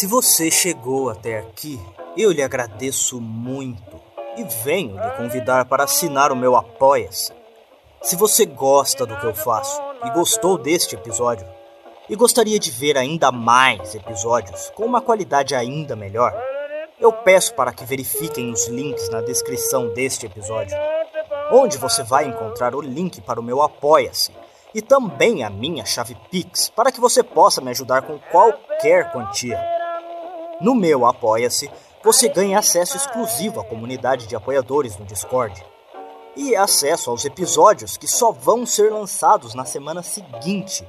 Se 0.02 0.08
você 0.08 0.50
chegou 0.50 1.10
até 1.10 1.38
aqui, 1.38 1.80
eu 2.16 2.32
lhe 2.32 2.42
agradeço 2.42 3.20
muito 3.20 4.00
e 4.36 4.42
venho 4.64 5.00
lhe 5.00 5.10
convidar 5.12 5.64
para 5.66 5.84
assinar 5.84 6.32
o 6.32 6.36
meu 6.36 6.56
Apoia-se. 6.56 7.32
Se 8.02 8.16
você 8.16 8.44
gosta 8.44 9.06
do 9.06 9.16
que 9.16 9.24
eu 9.24 9.32
faço 9.32 9.80
e 10.04 10.10
gostou 10.10 10.58
deste 10.58 10.96
episódio, 10.96 11.46
e 12.10 12.16
gostaria 12.16 12.58
de 12.58 12.68
ver 12.72 12.98
ainda 12.98 13.30
mais 13.30 13.94
episódios 13.94 14.72
com 14.74 14.84
uma 14.84 15.00
qualidade 15.00 15.54
ainda 15.54 15.94
melhor, 15.94 16.34
eu 16.98 17.12
peço 17.12 17.54
para 17.54 17.72
que 17.72 17.84
verifiquem 17.84 18.50
os 18.50 18.66
links 18.66 19.08
na 19.08 19.20
descrição 19.20 19.94
deste 19.94 20.26
episódio, 20.26 20.76
onde 21.52 21.78
você 21.78 22.02
vai 22.02 22.24
encontrar 22.24 22.74
o 22.74 22.80
link 22.80 23.20
para 23.20 23.38
o 23.38 23.44
meu 23.44 23.62
Apoia-se 23.62 24.32
e 24.74 24.82
também 24.82 25.44
a 25.44 25.48
minha 25.48 25.84
chave 25.84 26.16
Pix 26.28 26.70
para 26.70 26.90
que 26.90 27.00
você 27.00 27.22
possa 27.22 27.60
me 27.60 27.70
ajudar 27.70 28.02
com 28.02 28.18
qualquer 28.32 29.12
quantia. 29.12 29.81
No 30.62 30.76
meu 30.76 31.04
Apoia-se, 31.04 31.68
você 32.04 32.28
ganha 32.28 32.60
acesso 32.60 32.96
exclusivo 32.96 33.58
à 33.58 33.64
comunidade 33.64 34.28
de 34.28 34.36
apoiadores 34.36 34.96
no 34.96 35.04
Discord 35.04 35.60
e 36.36 36.54
acesso 36.54 37.10
aos 37.10 37.24
episódios 37.24 37.96
que 37.96 38.06
só 38.06 38.30
vão 38.30 38.64
ser 38.64 38.92
lançados 38.92 39.54
na 39.54 39.64
semana 39.64 40.04
seguinte. 40.04 40.86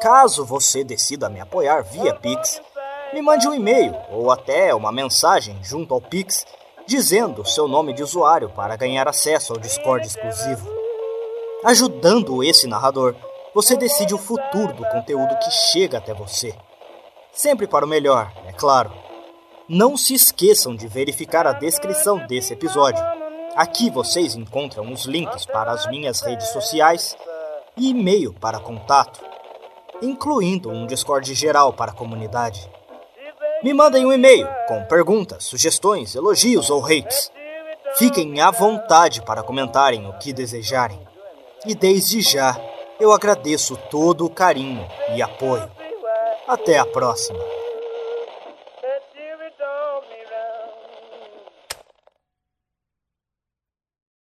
Caso 0.00 0.44
você 0.44 0.82
decida 0.82 1.30
me 1.30 1.40
apoiar 1.40 1.82
via 1.82 2.16
Pix, 2.16 2.60
me 3.12 3.22
mande 3.22 3.46
um 3.46 3.54
e-mail 3.54 3.94
ou 4.10 4.32
até 4.32 4.74
uma 4.74 4.90
mensagem 4.90 5.56
junto 5.62 5.94
ao 5.94 6.00
Pix 6.00 6.44
dizendo 6.84 7.44
seu 7.44 7.68
nome 7.68 7.92
de 7.92 8.02
usuário 8.02 8.50
para 8.50 8.74
ganhar 8.74 9.06
acesso 9.06 9.52
ao 9.52 9.60
Discord 9.60 10.04
exclusivo. 10.04 10.68
Ajudando 11.64 12.42
esse 12.42 12.66
narrador, 12.66 13.14
você 13.54 13.76
decide 13.76 14.12
o 14.14 14.18
futuro 14.18 14.72
do 14.72 14.84
conteúdo 14.86 15.38
que 15.38 15.50
chega 15.52 15.98
até 15.98 16.12
você. 16.12 16.52
Sempre 17.34 17.66
para 17.66 17.84
o 17.84 17.88
melhor, 17.88 18.32
é 18.46 18.52
claro. 18.52 18.92
Não 19.68 19.96
se 19.96 20.14
esqueçam 20.14 20.76
de 20.76 20.86
verificar 20.86 21.48
a 21.48 21.52
descrição 21.52 22.24
desse 22.28 22.52
episódio. 22.52 23.04
Aqui 23.56 23.90
vocês 23.90 24.36
encontram 24.36 24.92
os 24.92 25.04
links 25.04 25.44
para 25.44 25.72
as 25.72 25.88
minhas 25.88 26.20
redes 26.20 26.48
sociais 26.48 27.16
e 27.76 27.90
e-mail 27.90 28.32
para 28.34 28.60
contato, 28.60 29.20
incluindo 30.00 30.70
um 30.70 30.86
Discord 30.86 31.34
geral 31.34 31.72
para 31.72 31.90
a 31.90 31.94
comunidade. 31.94 32.70
Me 33.64 33.74
mandem 33.74 34.06
um 34.06 34.12
e-mail 34.12 34.48
com 34.68 34.84
perguntas, 34.84 35.42
sugestões, 35.42 36.14
elogios 36.14 36.70
ou 36.70 36.84
hates. 36.84 37.32
Fiquem 37.96 38.40
à 38.40 38.52
vontade 38.52 39.22
para 39.22 39.42
comentarem 39.42 40.06
o 40.06 40.16
que 40.18 40.32
desejarem. 40.32 41.00
E 41.66 41.74
desde 41.74 42.20
já, 42.20 42.56
eu 43.00 43.12
agradeço 43.12 43.76
todo 43.90 44.24
o 44.24 44.30
carinho 44.30 44.86
e 45.16 45.22
apoio. 45.22 45.68
Até 46.46 46.78
a 46.78 46.84
próxima! 46.84 47.63